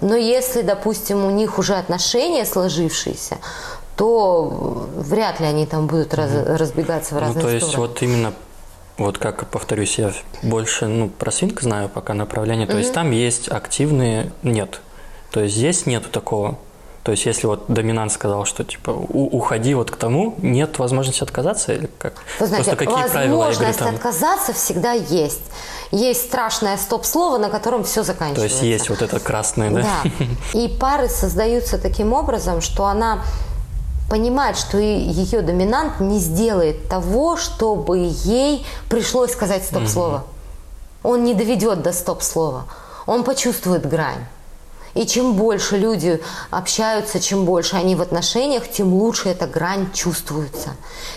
Но 0.00 0.16
если, 0.16 0.62
допустим, 0.62 1.24
у 1.24 1.30
них 1.30 1.58
уже 1.58 1.74
отношения 1.74 2.44
сложившиеся, 2.44 3.38
то 3.96 4.88
вряд 4.96 5.38
ли 5.38 5.46
они 5.46 5.66
там 5.66 5.86
будут 5.86 6.12
раз, 6.14 6.30
разбегаться 6.32 7.14
в 7.14 7.18
разные 7.18 7.36
ну, 7.36 7.48
то 7.48 7.54
есть 7.54 7.68
стороны. 7.68 7.88
вот 7.88 8.02
именно 8.02 8.32
вот 9.02 9.18
как 9.18 9.46
повторюсь, 9.48 9.98
я 9.98 10.12
больше 10.42 10.86
ну, 10.86 11.08
про 11.08 11.30
свинг 11.30 11.60
знаю 11.60 11.88
пока 11.88 12.14
направление. 12.14 12.66
То 12.66 12.74
угу. 12.74 12.80
есть 12.80 12.92
там 12.92 13.10
есть 13.10 13.48
активные, 13.48 14.32
нет. 14.42 14.80
То 15.30 15.40
есть 15.40 15.56
здесь 15.56 15.86
нету 15.86 16.08
такого. 16.10 16.58
То 17.02 17.10
есть 17.10 17.26
если 17.26 17.48
вот 17.48 17.64
доминант 17.66 18.12
сказал, 18.12 18.44
что 18.44 18.62
типа 18.62 18.90
у, 18.90 19.36
уходи 19.36 19.74
вот 19.74 19.90
к 19.90 19.96
тому, 19.96 20.36
нет 20.38 20.78
возможности 20.78 21.24
отказаться 21.24 21.72
или 21.72 21.90
как? 21.98 22.14
Вы 22.38 22.46
знаете, 22.46 22.76
Просто 22.76 22.86
какие 22.86 23.10
правила 23.10 23.50
игры 23.50 23.72
там? 23.72 23.94
отказаться 23.94 24.52
всегда 24.52 24.92
есть. 24.92 25.42
Есть 25.90 26.26
страшное 26.26 26.76
стоп-слово, 26.76 27.38
на 27.38 27.48
котором 27.48 27.82
все 27.82 28.04
заканчивается. 28.04 28.58
То 28.60 28.64
есть 28.64 28.82
есть 28.82 28.88
вот 28.88 29.02
это 29.02 29.18
красное, 29.18 29.70
да? 29.70 29.82
Да. 29.82 30.10
И 30.58 30.68
пары 30.68 31.08
создаются 31.08 31.76
таким 31.76 32.12
образом, 32.12 32.60
что 32.60 32.84
она 32.84 33.24
понимает, 34.08 34.56
что 34.56 34.78
ее 34.78 35.42
доминант 35.42 36.00
не 36.00 36.18
сделает 36.18 36.88
того, 36.88 37.36
чтобы 37.36 38.10
ей 38.24 38.66
пришлось 38.88 39.32
сказать 39.32 39.64
стоп-слово. 39.64 40.24
Он 41.02 41.24
не 41.24 41.34
доведет 41.34 41.82
до 41.82 41.92
стоп-слова. 41.92 42.66
Он 43.06 43.24
почувствует 43.24 43.88
грань. 43.88 44.24
И 44.94 45.06
чем 45.06 45.34
больше 45.34 45.78
люди 45.78 46.20
общаются, 46.50 47.18
чем 47.18 47.46
больше 47.46 47.76
они 47.76 47.96
в 47.96 48.02
отношениях, 48.02 48.68
тем 48.68 48.92
лучше 48.92 49.30
эта 49.30 49.46
грань 49.46 49.90
чувствуется. 49.92 50.70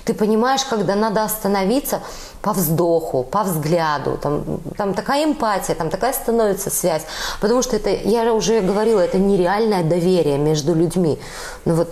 Ты 0.06 0.14
понимаешь, 0.14 0.64
когда 0.64 0.96
надо 0.96 1.24
остановиться 1.24 2.02
по 2.42 2.54
вздоху, 2.54 3.24
по 3.24 3.44
взгляду, 3.44 4.18
там, 4.22 4.62
там 4.78 4.94
такая 4.94 5.26
эмпатия, 5.26 5.76
там 5.76 5.90
такая 5.90 6.14
становится 6.14 6.70
связь. 6.70 7.04
Потому 7.42 7.62
что 7.62 7.76
это, 7.76 7.90
я 7.90 8.34
уже 8.34 8.62
говорила, 8.62 9.02
это 9.02 9.18
нереальное 9.18 9.84
доверие 9.84 10.38
между 10.38 10.74
людьми. 10.74 11.20
Ну 11.66 11.76
вот 11.76 11.90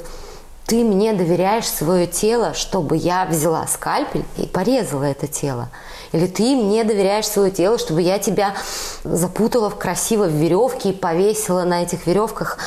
ты 0.65 0.83
мне 0.83 1.13
доверяешь 1.13 1.67
свое 1.67 2.07
тело, 2.07 2.53
чтобы 2.53 2.95
я 2.95 3.25
взяла 3.25 3.67
скальпель 3.67 4.25
и 4.37 4.45
порезала 4.45 5.03
это 5.03 5.27
тело. 5.27 5.69
Или 6.13 6.27
ты 6.27 6.55
мне 6.55 6.83
доверяешь 6.83 7.27
свое 7.27 7.51
тело, 7.51 7.77
чтобы 7.77 8.01
я 8.01 8.19
тебя 8.19 8.53
запутала 9.03 9.69
в 9.69 9.77
красиво 9.77 10.25
в 10.25 10.31
веревке 10.31 10.89
и 10.89 10.93
повесила 10.93 11.63
на 11.63 11.83
этих 11.83 12.07
веревках 12.07 12.57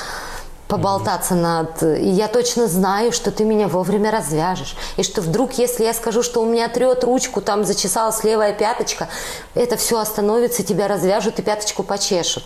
поболтаться 0.68 1.35
над... 1.35 1.82
И 1.82 2.09
я 2.09 2.28
точно 2.28 2.66
знаю, 2.66 3.12
что 3.12 3.30
ты 3.30 3.44
меня 3.44 3.68
вовремя 3.68 4.11
развяжешь. 4.11 4.76
И 4.96 5.02
что 5.02 5.22
вдруг, 5.22 5.52
если 5.54 5.85
я 5.85 5.94
скажу, 5.94 6.22
что 6.22 6.42
у 6.42 6.46
меня 6.46 6.68
трет 6.68 7.04
ручку, 7.04 7.40
там 7.40 7.64
зачесалась 7.64 8.24
левая 8.24 8.52
пяточка, 8.52 9.09
это 9.54 9.76
все 9.76 9.98
остановится, 9.98 10.64
тебя 10.64 10.88
развяжут 10.88 11.38
и 11.38 11.42
пяточку 11.42 11.85
почешут. 11.85 12.42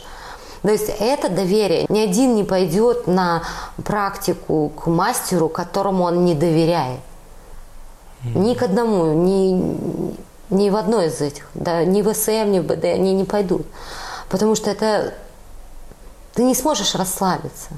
То 0.62 0.70
есть 0.70 0.90
это 1.00 1.28
доверие. 1.28 1.86
Ни 1.88 2.00
один 2.00 2.34
не 2.34 2.44
пойдет 2.44 3.06
на 3.06 3.42
практику 3.84 4.70
к 4.70 4.86
мастеру, 4.86 5.48
которому 5.48 6.04
он 6.04 6.24
не 6.24 6.34
доверяет. 6.34 7.00
Ни 8.22 8.52
к 8.52 8.62
одному, 8.62 9.14
ни, 9.14 9.76
ни 10.50 10.68
в 10.68 10.76
одной 10.76 11.06
из 11.06 11.22
этих, 11.22 11.48
да, 11.54 11.84
ни 11.84 12.02
в 12.02 12.12
СМ, 12.12 12.50
ни 12.50 12.58
в 12.58 12.64
БД, 12.64 12.84
они 12.84 13.14
не 13.14 13.24
пойдут. 13.24 13.66
Потому 14.28 14.54
что 14.54 14.70
это 14.70 15.14
ты 16.34 16.42
не 16.42 16.54
сможешь 16.54 16.94
расслабиться. 16.94 17.70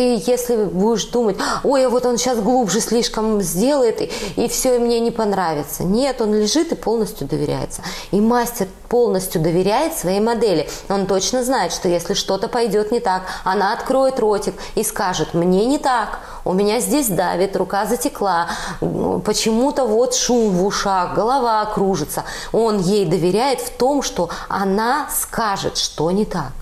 Ты, 0.00 0.22
если 0.26 0.56
будешь 0.64 1.04
думать, 1.04 1.36
ой, 1.62 1.84
а 1.84 1.90
вот 1.90 2.06
он 2.06 2.16
сейчас 2.16 2.38
глубже 2.38 2.80
слишком 2.80 3.42
сделает, 3.42 4.00
и, 4.00 4.10
и 4.36 4.48
все, 4.48 4.76
и 4.76 4.78
мне 4.78 4.98
не 4.98 5.10
понравится. 5.10 5.84
Нет, 5.84 6.22
он 6.22 6.32
лежит 6.32 6.72
и 6.72 6.74
полностью 6.74 7.28
доверяется. 7.28 7.82
И 8.10 8.18
мастер 8.18 8.66
полностью 8.88 9.42
доверяет 9.42 9.92
своей 9.92 10.20
модели. 10.20 10.70
Он 10.88 11.04
точно 11.04 11.44
знает, 11.44 11.74
что 11.74 11.86
если 11.86 12.14
что-то 12.14 12.48
пойдет 12.48 12.92
не 12.92 13.00
так, 13.00 13.24
она 13.44 13.74
откроет 13.74 14.18
ротик 14.20 14.54
и 14.74 14.82
скажет, 14.84 15.34
мне 15.34 15.66
не 15.66 15.76
так, 15.76 16.20
у 16.46 16.54
меня 16.54 16.80
здесь 16.80 17.08
давит, 17.08 17.54
рука 17.54 17.84
затекла, 17.84 18.48
почему-то 18.80 19.84
вот 19.84 20.14
шум 20.14 20.48
в 20.48 20.64
ушах, 20.64 21.14
голова 21.14 21.62
кружится. 21.66 22.24
Он 22.52 22.80
ей 22.80 23.04
доверяет 23.04 23.60
в 23.60 23.70
том, 23.76 24.00
что 24.00 24.30
она 24.48 25.10
скажет, 25.14 25.76
что 25.76 26.10
не 26.10 26.24
так. 26.24 26.52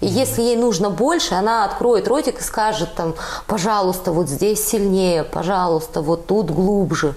И 0.00 0.06
если 0.06 0.42
ей 0.42 0.56
нужно 0.56 0.90
больше, 0.90 1.34
она 1.34 1.64
откроет 1.64 2.06
ротик 2.08 2.40
и 2.40 2.42
скажет 2.42 2.94
там, 2.94 3.14
пожалуйста, 3.46 4.12
вот 4.12 4.28
здесь 4.28 4.64
сильнее, 4.64 5.24
пожалуйста, 5.24 6.02
вот 6.02 6.26
тут 6.26 6.50
глубже, 6.50 7.14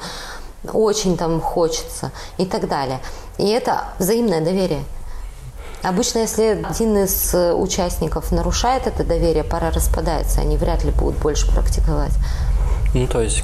очень 0.72 1.18
там 1.18 1.42
хочется 1.42 2.12
и 2.38 2.46
так 2.46 2.68
далее. 2.68 3.00
И 3.38 3.48
это 3.48 3.86
взаимное 4.00 4.42
доверие. 4.42 4.84
Обычно, 5.84 6.20
если 6.20 6.64
один 6.64 6.98
из 6.98 7.36
участников 7.36 8.32
нарушает 8.32 8.86
это 8.86 9.04
доверие, 9.04 9.44
пара 9.44 9.72
распадается, 9.72 10.42
они 10.42 10.58
вряд 10.58 10.84
ли 10.84 10.92
будут 10.92 11.20
больше 11.20 11.52
практиковать. 11.52 12.14
Ну, 12.94 13.08
то 13.08 13.22
есть 13.22 13.44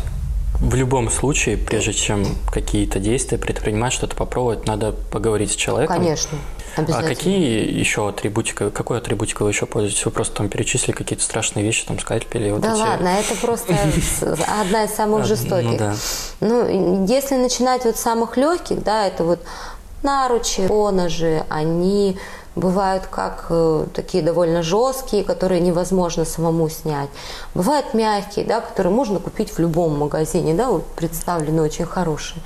в 0.59 0.75
любом 0.75 1.09
случае, 1.09 1.57
прежде 1.57 1.93
чем 1.93 2.25
какие-то 2.51 2.99
действия 2.99 3.37
предпринимать, 3.37 3.93
что-то 3.93 4.15
попробовать, 4.15 4.67
надо 4.67 4.91
поговорить 4.91 5.51
с 5.51 5.55
человеком. 5.55 5.97
Конечно. 5.97 6.37
А 6.77 7.03
какие 7.03 7.71
еще 7.77 8.07
атрибутика, 8.09 8.71
какой 8.71 8.97
атрибутикой 8.97 9.45
вы 9.45 9.51
еще 9.51 9.65
пользуетесь? 9.65 10.05
Вы 10.05 10.11
просто 10.11 10.35
там 10.35 10.49
перечислили 10.49 10.93
какие-то 10.95 11.23
страшные 11.23 11.65
вещи, 11.65 11.85
там 11.85 11.99
скальпели. 11.99 12.51
Вот 12.51 12.61
да 12.61 12.73
эти... 12.73 12.79
ладно, 12.79 13.07
это 13.07 13.35
просто 13.39 13.73
одна 14.61 14.83
из 14.83 14.93
самых 14.93 15.25
жестоких. 15.25 15.71
Ну, 15.71 15.77
да. 15.77 15.95
ну, 16.41 17.05
если 17.05 17.35
начинать 17.35 17.85
вот 17.85 17.97
с 17.97 18.01
самых 18.01 18.37
легких, 18.37 18.83
да, 18.83 19.07
это 19.07 19.23
вот 19.23 19.39
наручи, 20.03 20.67
поножи, 20.67 21.43
они 21.49 22.17
бывают 22.57 23.05
как 23.07 23.45
э, 23.49 23.85
такие 23.93 24.23
довольно 24.23 24.63
жесткие, 24.63 25.23
которые 25.23 25.61
невозможно 25.61 26.25
самому 26.25 26.69
снять. 26.69 27.09
Бывают 27.53 27.93
мягкие, 27.93 28.45
да, 28.45 28.61
которые 28.61 28.93
можно 28.93 29.19
купить 29.19 29.51
в 29.51 29.59
любом 29.59 29.97
магазине, 29.97 30.53
да, 30.53 30.69
вот 30.69 30.85
представлены 30.95 31.61
очень 31.61 31.85
хорошие. 31.85 32.41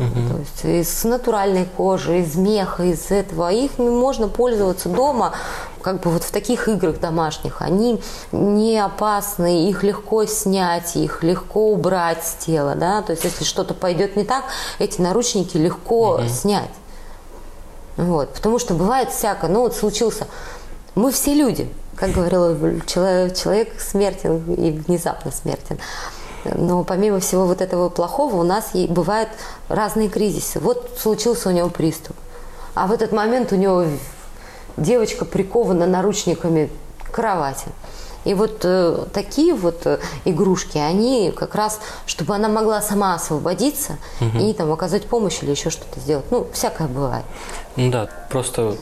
Угу. 0.00 0.32
То 0.32 0.38
есть 0.38 0.64
из 0.64 1.04
натуральной 1.04 1.66
кожи, 1.76 2.20
из 2.20 2.34
меха, 2.34 2.84
из 2.84 3.10
этого. 3.10 3.50
Их 3.52 3.78
можно 3.78 4.28
пользоваться 4.28 4.88
дома, 4.88 5.34
как 5.82 6.00
бы 6.00 6.10
вот 6.10 6.22
в 6.24 6.30
таких 6.30 6.68
играх 6.68 7.00
домашних. 7.00 7.60
Они 7.60 8.00
не 8.32 8.78
опасны, 8.78 9.68
их 9.68 9.82
легко 9.82 10.24
снять, 10.24 10.96
их 10.96 11.22
легко 11.22 11.70
убрать 11.72 12.24
с 12.24 12.44
тела. 12.44 12.74
Да? 12.74 13.02
То 13.02 13.12
есть 13.12 13.24
если 13.24 13.44
что-то 13.44 13.74
пойдет 13.74 14.16
не 14.16 14.24
так, 14.24 14.44
эти 14.78 15.00
наручники 15.00 15.56
легко 15.58 16.14
угу. 16.14 16.28
снять. 16.28 16.70
Вот. 17.96 18.32
Потому 18.32 18.58
что 18.58 18.74
бывает 18.74 19.10
всяко. 19.10 19.48
Ну 19.48 19.60
вот 19.60 19.76
случился. 19.76 20.26
Мы 20.94 21.12
все 21.12 21.34
люди. 21.34 21.70
Как 21.96 22.12
говорил 22.12 22.80
человек, 22.86 23.36
человек 23.36 23.78
смертен 23.78 24.54
и 24.54 24.70
внезапно 24.70 25.30
смертен. 25.30 25.78
Но 26.44 26.84
помимо 26.84 27.20
всего 27.20 27.46
вот 27.46 27.60
этого 27.60 27.88
плохого 27.88 28.36
у 28.36 28.42
нас 28.42 28.70
бывают 28.88 29.28
разные 29.68 30.08
кризисы. 30.08 30.60
Вот 30.60 30.90
случился 30.98 31.48
у 31.48 31.52
него 31.52 31.68
приступ. 31.68 32.16
А 32.74 32.86
в 32.86 32.92
этот 32.92 33.12
момент 33.12 33.52
у 33.52 33.56
него 33.56 33.84
девочка 34.76 35.24
прикована 35.24 35.86
наручниками 35.86 36.70
к 37.04 37.10
кровати. 37.10 37.66
И 38.24 38.34
вот 38.34 38.60
э, 38.64 39.06
такие 39.14 39.54
вот 39.54 39.86
э, 39.86 39.98
игрушки, 40.26 40.76
они 40.76 41.32
как 41.34 41.54
раз, 41.54 41.80
чтобы 42.04 42.34
она 42.34 42.48
могла 42.48 42.82
сама 42.82 43.14
освободиться 43.14 43.96
угу. 44.20 44.38
и 44.38 44.52
там 44.52 44.70
оказать 44.72 45.06
помощь 45.06 45.42
или 45.42 45.50
еще 45.50 45.70
что-то 45.70 46.00
сделать. 46.00 46.26
Ну, 46.30 46.46
всякое 46.52 46.86
бывает. 46.86 47.24
Ну 47.76 47.90
да, 47.90 48.08
просто 48.28 48.76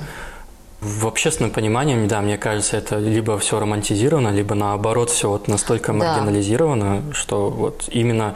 в 0.81 1.07
общественном 1.07 1.51
понимании, 1.51 2.07
да, 2.07 2.21
мне 2.21 2.39
кажется, 2.39 2.77
это 2.77 2.99
либо 2.99 3.39
все 3.39 3.59
романтизировано, 3.59 4.29
либо 4.29 4.55
наоборот 4.55 5.11
все 5.11 5.29
вот 5.29 5.49
настолько 5.49 5.93
маргинализировано, 5.93 7.03
да. 7.03 7.15
что 7.15 7.51
вот 7.51 7.89
именно 7.89 8.35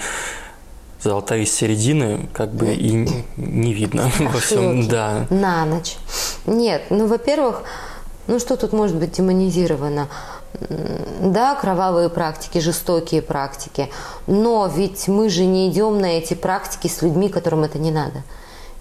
золотые 1.01 1.47
середины 1.47 2.29
как 2.33 2.53
бы 2.53 2.75
и 2.75 2.93
не 3.37 3.75
видно 3.75 4.11
во 4.19 4.41
всем, 4.41 4.89
да. 4.89 5.27
На 5.31 5.65
ночь. 5.65 5.97
Нет, 6.47 6.83
ну, 6.91 7.07
во-первых, 7.07 7.63
ну 8.27 8.39
что 8.39 8.57
тут 8.57 8.73
может 8.73 8.97
быть 8.97 9.13
демонизировано? 9.13 10.09
Да, 11.21 11.55
кровавые 11.55 12.09
практики, 12.09 12.59
жестокие 12.59 13.23
практики, 13.23 13.89
но 14.27 14.71
ведь 14.73 15.09
мы 15.09 15.29
же 15.29 15.45
не 15.45 15.71
идем 15.71 15.99
на 15.99 16.19
эти 16.19 16.35
практики 16.35 16.89
с 16.89 17.03
людьми, 17.03 17.29
которым 17.29 17.65
это 17.65 17.79
не 17.79 17.91
надо. 17.91 18.23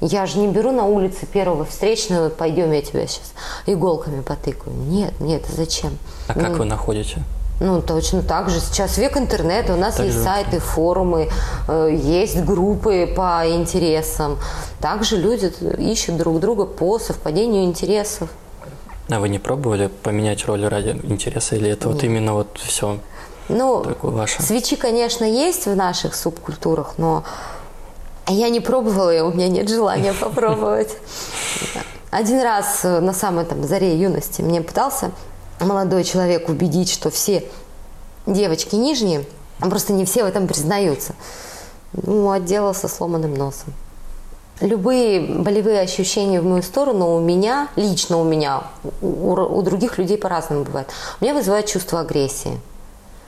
Я 0.02 0.26
же 0.26 0.40
не 0.40 0.48
беру 0.48 0.72
на 0.72 0.86
улице 0.86 1.28
первого 1.28 1.64
встречного, 1.64 2.30
пойдем, 2.30 2.72
я 2.72 2.82
тебя 2.82 3.06
сейчас 3.06 3.34
иголками 3.68 4.22
потыкаю. 4.22 4.76
Нет, 4.76 5.14
нет, 5.20 5.44
зачем? 5.48 5.98
А 6.28 6.34
ну, 6.36 6.42
как 6.42 6.58
вы 6.58 6.66
находите? 6.66 7.24
Ну, 7.60 7.80
точно 7.84 8.24
так 8.24 8.50
же. 8.50 8.60
Сейчас 8.60 8.98
век 8.98 9.16
интернета, 9.16 9.76
у 9.76 9.78
нас 9.78 9.96
так 9.96 10.08
есть 10.08 10.18
же. 10.18 10.24
сайты, 10.24 10.60
форумы, 10.60 11.30
э, 11.68 11.90
есть 11.94 12.44
группы 12.44 13.14
по 13.16 13.44
интересам. 13.48 14.40
Также 14.80 15.18
люди 15.18 15.54
ищут 15.78 16.18
друг 16.18 16.40
друга 16.40 16.66
по 16.66 16.98
совпадению 16.98 17.66
интересов. 17.66 18.30
А 19.08 19.20
вы 19.20 19.30
не 19.30 19.38
пробовали 19.38 19.92
поменять 20.02 20.46
роль 20.46 20.66
ради 20.66 21.00
интереса 21.04 21.56
или 21.56 21.70
это 21.70 21.88
Нет. 21.88 21.96
вот 21.96 22.04
именно 22.04 22.34
вот 22.34 22.58
все 22.58 22.98
ну, 23.52 23.84
свечи, 24.40 24.78
конечно, 24.78 25.26
есть 25.26 25.66
в 25.66 25.76
наших 25.76 26.16
субкультурах, 26.16 26.94
но 26.98 27.24
я 28.34 28.50
не 28.50 28.60
пробовала, 28.60 29.14
и 29.14 29.20
у 29.20 29.32
меня 29.32 29.48
нет 29.48 29.70
желания 29.70 30.14
попробовать. 30.14 30.96
Один 32.10 32.42
раз 32.42 32.82
э, 32.84 33.00
на 33.00 33.14
самой 33.14 33.46
там 33.46 33.64
заре 33.64 33.98
юности 33.98 34.42
мне 34.42 34.62
пытался 34.62 35.12
молодой 35.60 36.04
человек 36.04 36.50
убедить, 36.50 36.92
что 36.92 37.10
все 37.10 37.44
девочки 38.26 38.76
нижние, 38.76 39.26
а 39.60 39.70
просто 39.70 39.94
не 39.94 40.06
все 40.06 40.24
в 40.24 40.28
этом 40.28 40.48
признаются. 40.48 41.14
Ну, 41.94 42.32
отделался 42.32 42.88
сломанным 42.88 43.34
носом. 43.34 43.74
Любые 44.60 45.22
болевые 45.22 45.82
ощущения 45.82 46.40
в 46.40 46.46
мою 46.46 46.62
сторону 46.62 47.16
у 47.16 47.20
меня, 47.20 47.70
лично 47.76 48.18
у 48.18 48.24
меня, 48.24 48.64
у, 49.02 49.34
у 49.34 49.62
других 49.64 49.98
людей 49.98 50.18
по-разному 50.18 50.64
бывает. 50.64 50.88
У 51.20 51.24
меня 51.24 51.34
вызывает 51.34 51.66
чувство 51.66 52.02
агрессии. 52.02 52.60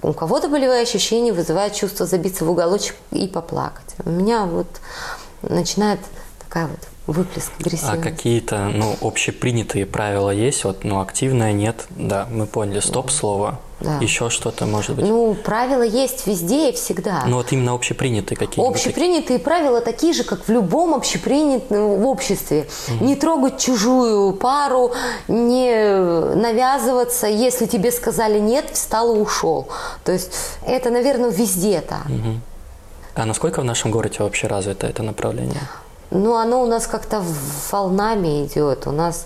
У 0.04 0.12
кого-то 0.12 0.50
болевые 0.50 0.82
ощущения 0.82 1.32
вызывают 1.32 1.74
чувство 1.74 2.06
забиться 2.06 2.44
в 2.44 2.52
уголочек 2.52 2.96
и 3.12 3.26
поплакать. 3.26 3.96
У 4.04 4.10
меня 4.10 4.46
вот 4.46 4.68
начинает 5.42 6.00
такая 6.40 6.68
вот 6.68 6.80
выплеск 7.08 7.52
А 7.58 7.62
агрессивности. 7.62 8.02
какие-то, 8.02 8.70
ну, 8.74 8.96
общепринятые 9.02 9.86
правила 9.86 10.30
есть? 10.30 10.64
Вот, 10.64 10.84
ну, 10.84 11.02
активное 11.02 11.52
нет, 11.52 11.86
да, 11.90 12.28
мы 12.32 12.46
поняли, 12.46 12.80
стоп-слово. 12.80 13.60
Да. 13.80 13.98
Еще 13.98 14.30
что-то 14.30 14.66
может 14.66 14.96
быть? 14.96 15.06
Ну, 15.06 15.34
правила 15.34 15.82
есть 15.82 16.26
везде 16.26 16.70
и 16.70 16.74
всегда. 16.74 17.24
Ну, 17.28 17.38
вот 17.38 17.52
именно 17.52 17.74
общепринятые 17.74 18.38
какие-нибудь. 18.38 18.78
Общепринятые 18.78 19.40
правила 19.40 19.82
такие 19.82 20.14
же, 20.14 20.24
как 20.24 20.48
в 20.48 20.50
любом 20.50 20.94
общепринятом 20.94 22.02
в 22.02 22.08
обществе. 22.08 22.70
Не 23.02 23.18
трогать 23.18 23.60
чужую 23.60 24.34
пару, 24.34 24.94
не 25.28 25.76
навязываться. 26.36 27.28
Если 27.28 27.66
тебе 27.66 27.92
сказали 27.92 28.40
нет, 28.40 28.70
встал 28.72 29.18
и 29.18 29.20
ушел. 29.20 29.68
То 30.06 30.14
есть 30.14 30.32
это, 30.66 30.90
наверное, 30.90 31.30
везде 31.32 31.82
так. 31.82 32.08
А 33.16 33.26
насколько 33.26 33.60
в 33.60 33.66
нашем 33.66 33.92
городе 33.92 34.20
вообще 34.20 34.48
развито 34.48 34.88
это 34.88 35.04
направление? 35.04 35.60
Ну, 36.12 36.36
оно 36.36 36.62
у 36.62 36.68
нас 36.68 36.88
как-то 36.88 37.24
волнами 37.72 38.46
идет. 38.46 38.88
У 38.88 38.92
нас 38.92 39.26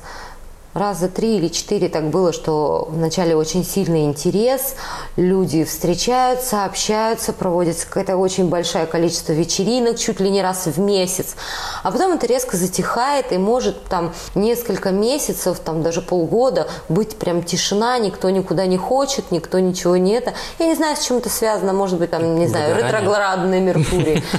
раза 0.78 1.10
три 1.10 1.38
или 1.38 1.48
четыре 1.48 1.90
так 1.90 2.10
было, 2.10 2.32
что 2.34 2.88
вначале 2.92 3.36
очень 3.36 3.64
сильный 3.66 4.06
интерес, 4.06 4.76
люди 5.16 5.64
встречаются, 5.64 6.66
общаются, 6.66 7.34
проводится 7.34 7.88
какое-то 7.88 8.18
очень 8.18 8.50
большое 8.50 8.86
количество 8.86 9.34
вечеринок, 9.34 9.98
чуть 9.98 10.20
ли 10.20 10.30
не 10.30 10.42
раз 10.42 10.68
в 10.68 10.80
месяц. 10.80 11.36
А 11.84 11.92
потом 11.92 12.14
это 12.14 12.28
резко 12.28 12.58
затихает 12.58 13.32
и 13.32 13.38
может 13.38 13.86
там 13.86 14.14
несколько 14.36 14.92
месяцев, 14.92 15.60
там 15.60 15.84
даже 15.84 16.02
полгода 16.02 16.68
быть 16.90 17.18
прям 17.18 17.44
тишина, 17.44 17.98
никто 18.00 18.30
никуда 18.30 18.66
не 18.66 18.78
хочет, 18.78 19.32
никто 19.32 19.60
ничего 19.60 19.98
не 19.98 20.14
это. 20.14 20.34
Я 20.60 20.68
не 20.68 20.76
знаю, 20.76 20.96
с 20.96 21.06
чем 21.06 21.18
это 21.18 21.30
связано, 21.30 21.74
может 21.74 22.00
быть, 22.00 22.12
там, 22.12 22.36
не 22.36 22.48
знаю, 22.48 22.76
ретроградный 22.78 23.60
Меркурий. 23.60 24.24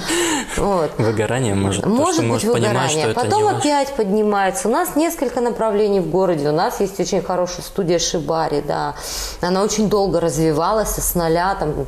Вот. 0.56 0.90
Выгорание 0.98 1.54
может? 1.54 1.86
Может 1.86 2.28
быть 2.28 2.44
выгорание. 2.44 3.08
Потом 3.14 3.46
опять 3.46 3.94
поднимается. 3.94 4.68
У 4.68 4.70
нас 4.70 4.96
несколько 4.96 5.40
направлений 5.40 6.00
в 6.00 6.08
городе. 6.08 6.27
У 6.36 6.52
нас 6.52 6.80
есть 6.80 6.98
очень 7.00 7.22
хорошая 7.22 7.62
студия 7.62 7.98
Шибари, 7.98 8.60
да. 8.60 8.94
Она 9.40 9.62
очень 9.62 9.88
долго 9.88 10.20
развивалась 10.20 10.96
с 10.96 11.14
нуля. 11.14 11.54
Там. 11.54 11.86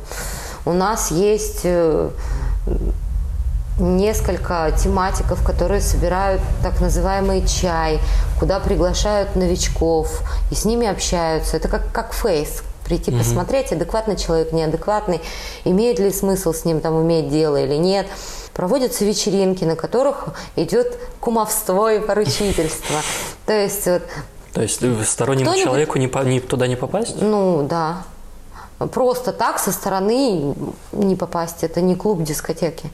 У 0.65 0.73
нас 0.73 1.11
есть 1.11 1.61
э, 1.63 2.09
несколько 3.79 4.71
тематиков, 4.77 5.43
которые 5.43 5.81
собирают 5.81 6.41
так 6.61 6.79
называемый 6.81 7.45
чай, 7.47 7.99
куда 8.39 8.59
приглашают 8.59 9.35
новичков 9.35 10.21
и 10.51 10.55
с 10.55 10.65
ними 10.65 10.87
общаются. 10.87 11.57
Это 11.57 11.67
как, 11.67 11.91
как 11.91 12.13
фейс. 12.13 12.63
Прийти 12.85 13.11
посмотреть, 13.11 13.71
адекватный 13.71 14.17
человек, 14.17 14.51
неадекватный, 14.51 15.21
имеет 15.63 15.99
ли 15.99 16.11
смысл 16.11 16.51
с 16.51 16.65
ним 16.65 16.81
там 16.81 17.01
иметь 17.01 17.29
дело 17.29 17.55
или 17.55 17.75
нет. 17.75 18.05
Проводятся 18.53 19.05
вечеринки, 19.05 19.63
на 19.63 19.77
которых 19.77 20.29
идет 20.57 20.99
кумовство 21.21 21.93
и 21.93 21.99
поручительство. 21.99 22.97
То 23.45 23.53
есть 23.53 23.85
вот 23.85 24.01
То 24.53 24.61
есть 24.61 24.81
стороннему 25.07 25.55
человеку 25.55 25.97
не, 25.97 26.07
по- 26.07 26.19
не- 26.19 26.39
туда 26.41 26.67
не 26.67 26.75
попасть? 26.75 27.21
Ну, 27.21 27.65
да. 27.69 28.03
Просто 28.91 29.31
так 29.31 29.59
со 29.59 29.71
стороны 29.71 30.55
не 30.91 31.15
попасть. 31.15 31.63
Это 31.63 31.81
не 31.81 31.95
клуб 31.95 32.23
дискотеки. 32.23 32.91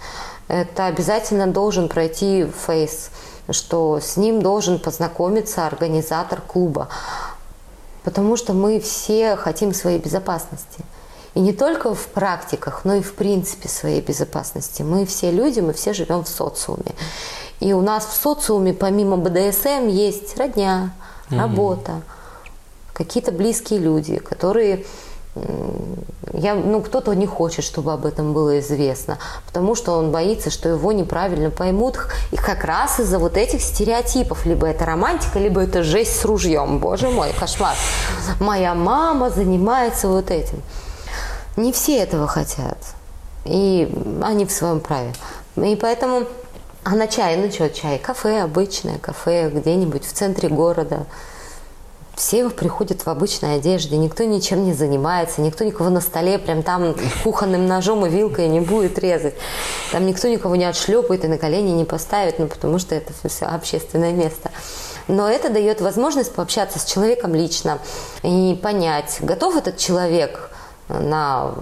Это 0.47 0.85
обязательно 0.87 1.47
должен 1.47 1.87
пройти 1.87 2.45
фейс, 2.65 3.09
что 3.49 3.99
с 4.01 4.17
ним 4.17 4.41
должен 4.41 4.79
познакомиться 4.79 5.65
организатор 5.65 6.41
клуба. 6.41 6.89
Потому 8.03 8.37
что 8.37 8.53
мы 8.53 8.79
все 8.79 9.35
хотим 9.35 9.73
своей 9.73 9.99
безопасности. 9.99 10.83
И 11.33 11.39
не 11.39 11.53
только 11.53 11.93
в 11.93 12.07
практиках, 12.07 12.81
но 12.83 12.95
и 12.95 13.01
в 13.01 13.13
принципе 13.13 13.69
своей 13.69 14.01
безопасности. 14.01 14.81
Мы 14.81 15.05
все 15.05 15.31
люди, 15.31 15.59
мы 15.59 15.73
все 15.73 15.93
живем 15.93 16.23
в 16.23 16.27
социуме. 16.27 16.95
И 17.59 17.73
у 17.73 17.81
нас 17.81 18.05
в 18.05 18.13
социуме 18.13 18.73
помимо 18.73 19.17
БДСМ 19.17 19.87
есть 19.87 20.37
родня, 20.37 20.93
работа, 21.29 22.01
какие-то 22.93 23.31
близкие 23.31 23.79
люди, 23.79 24.17
которые 24.17 24.85
я, 26.33 26.55
ну, 26.55 26.81
кто-то 26.81 27.13
не 27.13 27.25
хочет, 27.25 27.63
чтобы 27.63 27.93
об 27.93 28.05
этом 28.05 28.33
было 28.33 28.59
известно, 28.59 29.17
потому 29.45 29.75
что 29.75 29.93
он 29.93 30.11
боится, 30.11 30.49
что 30.49 30.69
его 30.69 30.91
неправильно 30.91 31.49
поймут. 31.49 31.99
И 32.31 32.35
как 32.37 32.63
раз 32.63 32.99
из-за 32.99 33.19
вот 33.19 33.37
этих 33.37 33.61
стереотипов. 33.61 34.45
Либо 34.45 34.67
это 34.67 34.85
романтика, 34.85 35.39
либо 35.39 35.61
это 35.61 35.83
жесть 35.83 36.19
с 36.19 36.25
ружьем. 36.25 36.79
Боже 36.79 37.09
мой, 37.09 37.33
кошмар. 37.33 37.75
Моя 38.39 38.73
мама 38.73 39.29
занимается 39.29 40.07
вот 40.07 40.31
этим. 40.31 40.61
Не 41.55 41.71
все 41.71 41.99
этого 41.99 42.27
хотят. 42.27 42.77
И 43.45 43.91
они 44.23 44.45
в 44.45 44.51
своем 44.51 44.79
праве. 44.79 45.13
И 45.55 45.75
поэтому... 45.75 46.25
А 46.89 46.91
на 46.91 47.05
чай, 47.07 47.35
ну 47.35 47.51
что, 47.51 47.69
чай? 47.69 47.99
Кафе, 47.99 48.43
обычное 48.43 48.97
кафе, 48.97 49.49
где-нибудь 49.49 50.05
в 50.05 50.13
центре 50.13 50.47
города. 50.47 51.05
Все 52.15 52.49
приходят 52.49 53.01
в 53.01 53.09
обычной 53.09 53.57
одежде, 53.57 53.97
никто 53.97 54.23
ничем 54.23 54.63
не 54.63 54.71
занимается, 54.71 55.41
никто 55.41 55.65
никого 55.65 55.89
на 55.89 55.99
столе 55.99 56.39
прям 56.39 56.63
там 56.63 56.95
кухонным 57.25 57.67
ножом 57.67 58.05
и 58.05 58.09
вилкой 58.09 58.47
не 58.47 58.61
будет 58.61 58.97
резать. 58.99 59.35
Там 59.91 60.05
никто 60.05 60.29
никого 60.29 60.55
не 60.55 60.63
отшлепает 60.63 61.25
и 61.25 61.27
на 61.27 61.37
колени 61.37 61.71
не 61.71 61.83
поставит, 61.83 62.39
ну 62.39 62.47
потому 62.47 62.79
что 62.79 62.95
это 62.95 63.11
все 63.27 63.47
общественное 63.47 64.13
место. 64.13 64.49
Но 65.09 65.27
это 65.27 65.49
дает 65.49 65.81
возможность 65.81 66.33
пообщаться 66.33 66.79
с 66.79 66.85
человеком 66.85 67.35
лично 67.35 67.79
и 68.23 68.57
понять, 68.63 69.17
готов 69.19 69.57
этот 69.57 69.75
человек 69.75 70.51
на 70.87 71.53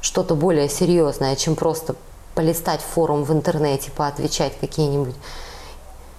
что-то 0.00 0.36
более 0.36 0.68
серьезное, 0.68 1.34
чем 1.34 1.56
просто 1.56 1.96
полистать 2.38 2.80
форум 2.80 3.24
в 3.24 3.32
интернете, 3.32 3.90
поотвечать 3.90 4.52
какие-нибудь 4.60 5.16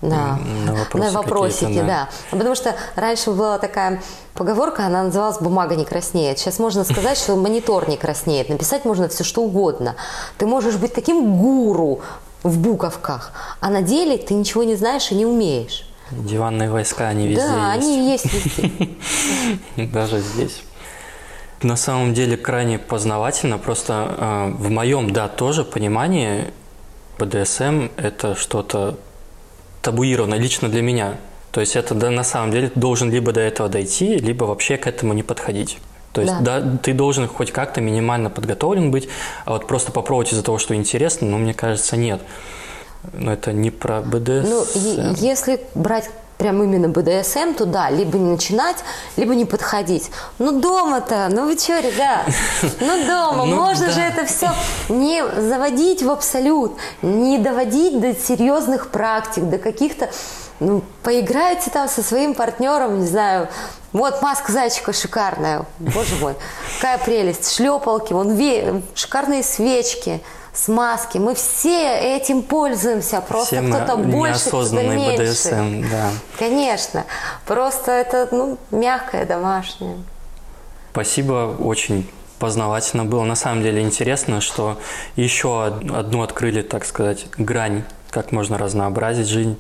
на, 0.02 0.38
На 0.66 0.74
вопросы 0.74 1.12
вопросики, 1.12 1.60
какие-то, 1.62 1.88
да. 1.88 2.10
да. 2.32 2.38
Потому 2.38 2.56
что 2.56 2.76
раньше 2.98 3.32
была 3.32 3.58
такая 3.58 4.02
поговорка, 4.34 4.86
она 4.86 5.04
называлась 5.04 5.38
«бумага 5.38 5.78
не 5.78 5.86
краснеет». 5.86 6.38
Сейчас 6.38 6.60
можно 6.60 6.84
сказать, 6.84 7.18
что 7.18 7.38
монитор 7.38 7.88
не 7.88 7.96
краснеет. 7.96 8.50
Написать 8.50 8.84
можно 8.84 9.08
все 9.08 9.24
что 9.24 9.44
угодно. 9.44 9.96
Ты 10.38 10.46
можешь 10.46 10.76
быть 10.76 10.94
таким 10.94 11.38
гуру 11.38 12.02
в 12.44 12.58
буковках, 12.58 13.32
а 13.62 13.70
на 13.70 13.82
деле 13.82 14.18
ты 14.18 14.34
ничего 14.34 14.66
не 14.66 14.76
знаешь 14.76 15.10
и 15.14 15.16
не 15.16 15.26
умеешь. 15.26 15.90
Диванные 16.12 16.70
войска, 16.70 17.08
они 17.08 17.28
везде 17.28 17.48
да, 17.48 17.76
есть. 17.76 17.88
они 17.88 18.12
есть 18.12 18.26
везде. 18.34 18.90
Даже 19.94 20.20
здесь. 20.20 20.64
На 21.62 21.76
самом 21.76 22.14
деле 22.14 22.38
крайне 22.38 22.80
познавательно. 22.80 23.58
Просто 23.58 24.16
э, 24.18 24.52
в 24.58 24.70
моем, 24.70 25.12
да, 25.12 25.28
тоже 25.28 25.64
понимании 25.64 26.46
БДСМ– 27.18 27.88
это 27.98 28.36
что-то 28.36 28.98
табуированное 29.82 30.38
лично 30.38 30.70
для 30.70 30.82
меня. 30.82 31.16
То 31.52 31.62
есть 31.62 31.76
это 31.76 31.96
да, 31.96 32.12
на 32.12 32.24
самом 32.24 32.52
деле 32.52 32.72
должен 32.76 33.12
либо 33.12 33.32
до 33.34 33.42
этого 33.42 33.70
дойти, 33.70 34.18
либо 34.18 34.46
вообще 34.46 34.78
к 34.78 34.88
этому 34.88 35.14
не 35.14 35.24
подходить. 35.24 35.78
То 36.14 36.22
есть 36.22 36.34
Да. 36.42 36.60
да. 36.60 36.78
ты 36.82 36.94
должен 36.94 37.28
хоть 37.28 37.52
как-то 37.52 37.82
минимально 37.82 38.30
подготовлен 38.30 38.92
быть, 38.92 39.10
а 39.46 39.52
вот 39.54 39.68
просто 39.68 39.92
попробовать 39.92 40.32
из-за 40.32 40.44
того, 40.44 40.58
что 40.58 40.76
интересно, 40.76 41.28
ну, 41.28 41.38
мне 41.38 41.54
кажется, 41.54 41.98
нет. 41.98 42.22
Но 43.14 43.34
это 43.34 43.52
не 43.54 43.72
про 43.72 44.02
БДСМ. 44.02 44.50
Ну, 44.50 44.66
е- 44.76 45.14
если 45.18 45.62
брать 45.76 46.10
прям 46.40 46.64
именно 46.64 46.88
БДСМ, 46.88 47.54
то 47.54 47.66
да, 47.66 47.90
либо 47.90 48.18
не 48.18 48.32
начинать, 48.32 48.78
либо 49.18 49.36
не 49.36 49.44
подходить. 49.44 50.10
Ну, 50.40 50.60
дома-то, 50.62 51.28
ну 51.30 51.46
вы 51.46 51.58
что, 51.58 51.80
ребят? 51.80 52.22
Ну, 52.80 53.06
дома, 53.06 53.46
Ну, 53.46 53.56
можно 53.56 53.92
же 53.92 54.00
это 54.00 54.26
все 54.26 54.50
не 54.88 55.22
заводить 55.40 56.02
в 56.02 56.10
абсолют, 56.10 56.78
не 57.02 57.38
доводить 57.40 58.00
до 58.00 58.16
серьезных 58.16 58.88
практик, 58.88 59.44
до 59.44 59.58
каких-то, 59.58 60.10
ну, 60.62 60.82
поиграйте 61.04 61.72
там 61.72 61.90
со 61.90 62.02
своим 62.02 62.34
партнером, 62.34 63.02
не 63.02 63.08
знаю, 63.08 63.50
вот 63.92 64.22
маска 64.22 64.54
зайчика 64.54 64.94
шикарная, 64.94 65.66
боже 65.80 66.16
мой, 66.22 66.36
какая 66.80 67.00
прелесть, 67.00 67.54
шлепалки, 67.54 68.14
вон 68.14 68.32
ве- 68.38 68.82
шикарные 68.96 69.44
свечки, 69.44 70.22
смазки, 70.54 71.18
мы 71.18 71.36
все 71.36 71.98
этим 72.18 72.42
пользуемся, 72.42 73.22
просто 73.22 73.62
кто-то 73.62 73.98
больше, 73.98 74.48
кто-то 74.50 74.82
меньше. 74.82 75.24
БДСМ, 75.24 75.90
да. 75.90 76.10
Конечно. 76.38 77.06
Просто 77.46 77.92
это 77.92 78.28
ну, 78.32 78.58
мягкое, 78.72 79.26
домашнее. 79.26 79.98
Спасибо, 80.92 81.56
очень 81.60 82.10
познавательно 82.40 83.06
было. 83.06 83.24
На 83.24 83.36
самом 83.36 83.62
деле 83.62 83.82
интересно, 83.82 84.42
что 84.42 84.80
еще 85.16 85.48
од- 85.50 85.92
одну 85.92 86.24
открыли, 86.24 86.62
так 86.62 86.86
сказать, 86.86 87.26
грань, 87.38 87.84
как 88.10 88.32
можно 88.32 88.58
разнообразить 88.58 89.28
жизнь. 89.28 89.60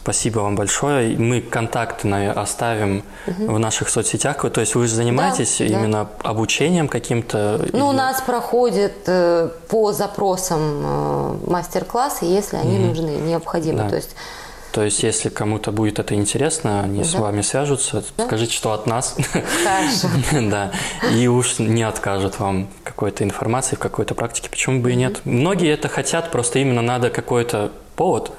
Спасибо 0.00 0.40
вам 0.40 0.54
большое. 0.56 1.16
Мы 1.16 1.40
контакты 1.40 2.08
оставим 2.28 3.04
в 3.26 3.58
наших 3.58 3.88
соцсетях. 3.88 4.44
То 4.52 4.60
есть 4.60 4.74
вы 4.74 4.86
же 4.86 4.94
занимаетесь 4.94 5.58
да. 5.58 5.64
именно 5.64 6.08
обучением 6.22 6.88
каким-то? 6.88 7.66
Ну, 7.72 7.86
у 7.88 7.90
или- 7.90 7.96
нас 7.96 8.20
проходит 8.20 8.92
э, 9.06 9.48
по 9.68 9.92
запросам 9.92 10.60
э, 10.60 11.36
мастер-классы, 11.46 12.26
если 12.26 12.56
они 12.56 12.78
нужны, 12.78 13.10
необходимы. 13.10 13.78
Да. 13.84 13.88
То 13.88 13.96
есть, 13.96 14.10
То 14.72 14.82
есть, 14.82 15.02
если 15.04 15.28
кому-то 15.28 15.70
будет 15.70 16.00
это 16.00 16.14
интересно, 16.16 16.82
они 16.82 17.04
с 17.04 17.12
Да. 17.12 17.20
вами 17.20 17.42
свяжутся, 17.42 18.02
скажите, 18.26 18.52
что 18.52 18.72
от 18.72 18.86
нас. 18.86 19.16
Хорошо. 19.64 20.08
Да. 20.50 20.72
И 21.12 21.28
уж 21.28 21.60
не 21.60 21.84
откажут 21.84 22.40
вам 22.40 22.66
какой-то 22.82 23.22
информации 23.24 23.76
в 23.76 23.78
какой-то 23.78 24.14
практике. 24.14 24.50
Почему 24.50 24.80
бы 24.80 24.92
и 24.92 24.96
нет? 24.96 25.20
Многие 25.24 25.72
это 25.72 25.88
хотят, 25.88 26.30
просто 26.32 26.58
именно 26.58 26.82
надо 26.82 27.08
какой-то 27.10 27.70
повод. 27.96 28.32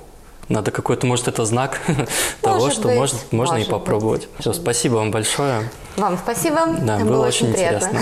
Надо 0.47 0.71
какой-то, 0.71 1.07
может, 1.07 1.27
это 1.27 1.43
знак 1.45 1.79
того, 2.41 2.59
Может 2.59 2.79
что 2.79 2.87
быть, 2.89 2.97
можно, 2.97 3.19
можно 3.31 3.53
и 3.55 3.57
может 3.57 3.69
попробовать. 3.71 4.21
быть, 4.21 4.29
Все, 4.39 4.49
может 4.49 4.61
спасибо 4.61 4.95
вам 4.95 5.11
большое. 5.11 5.69
Вам 5.97 6.17
спасибо. 6.17 6.67
Да, 6.81 6.99
было, 6.99 7.25
очень 7.27 7.51
приятно. 7.53 7.87
интересно. 7.87 8.01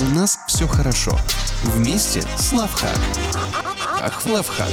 У 0.00 0.14
нас 0.14 0.38
все 0.46 0.66
хорошо. 0.66 1.18
Вместе 1.64 2.22
с 2.38 2.52
Лавхак. 2.52 2.96
Ах, 4.00 4.22
Лавхак. 4.26 4.68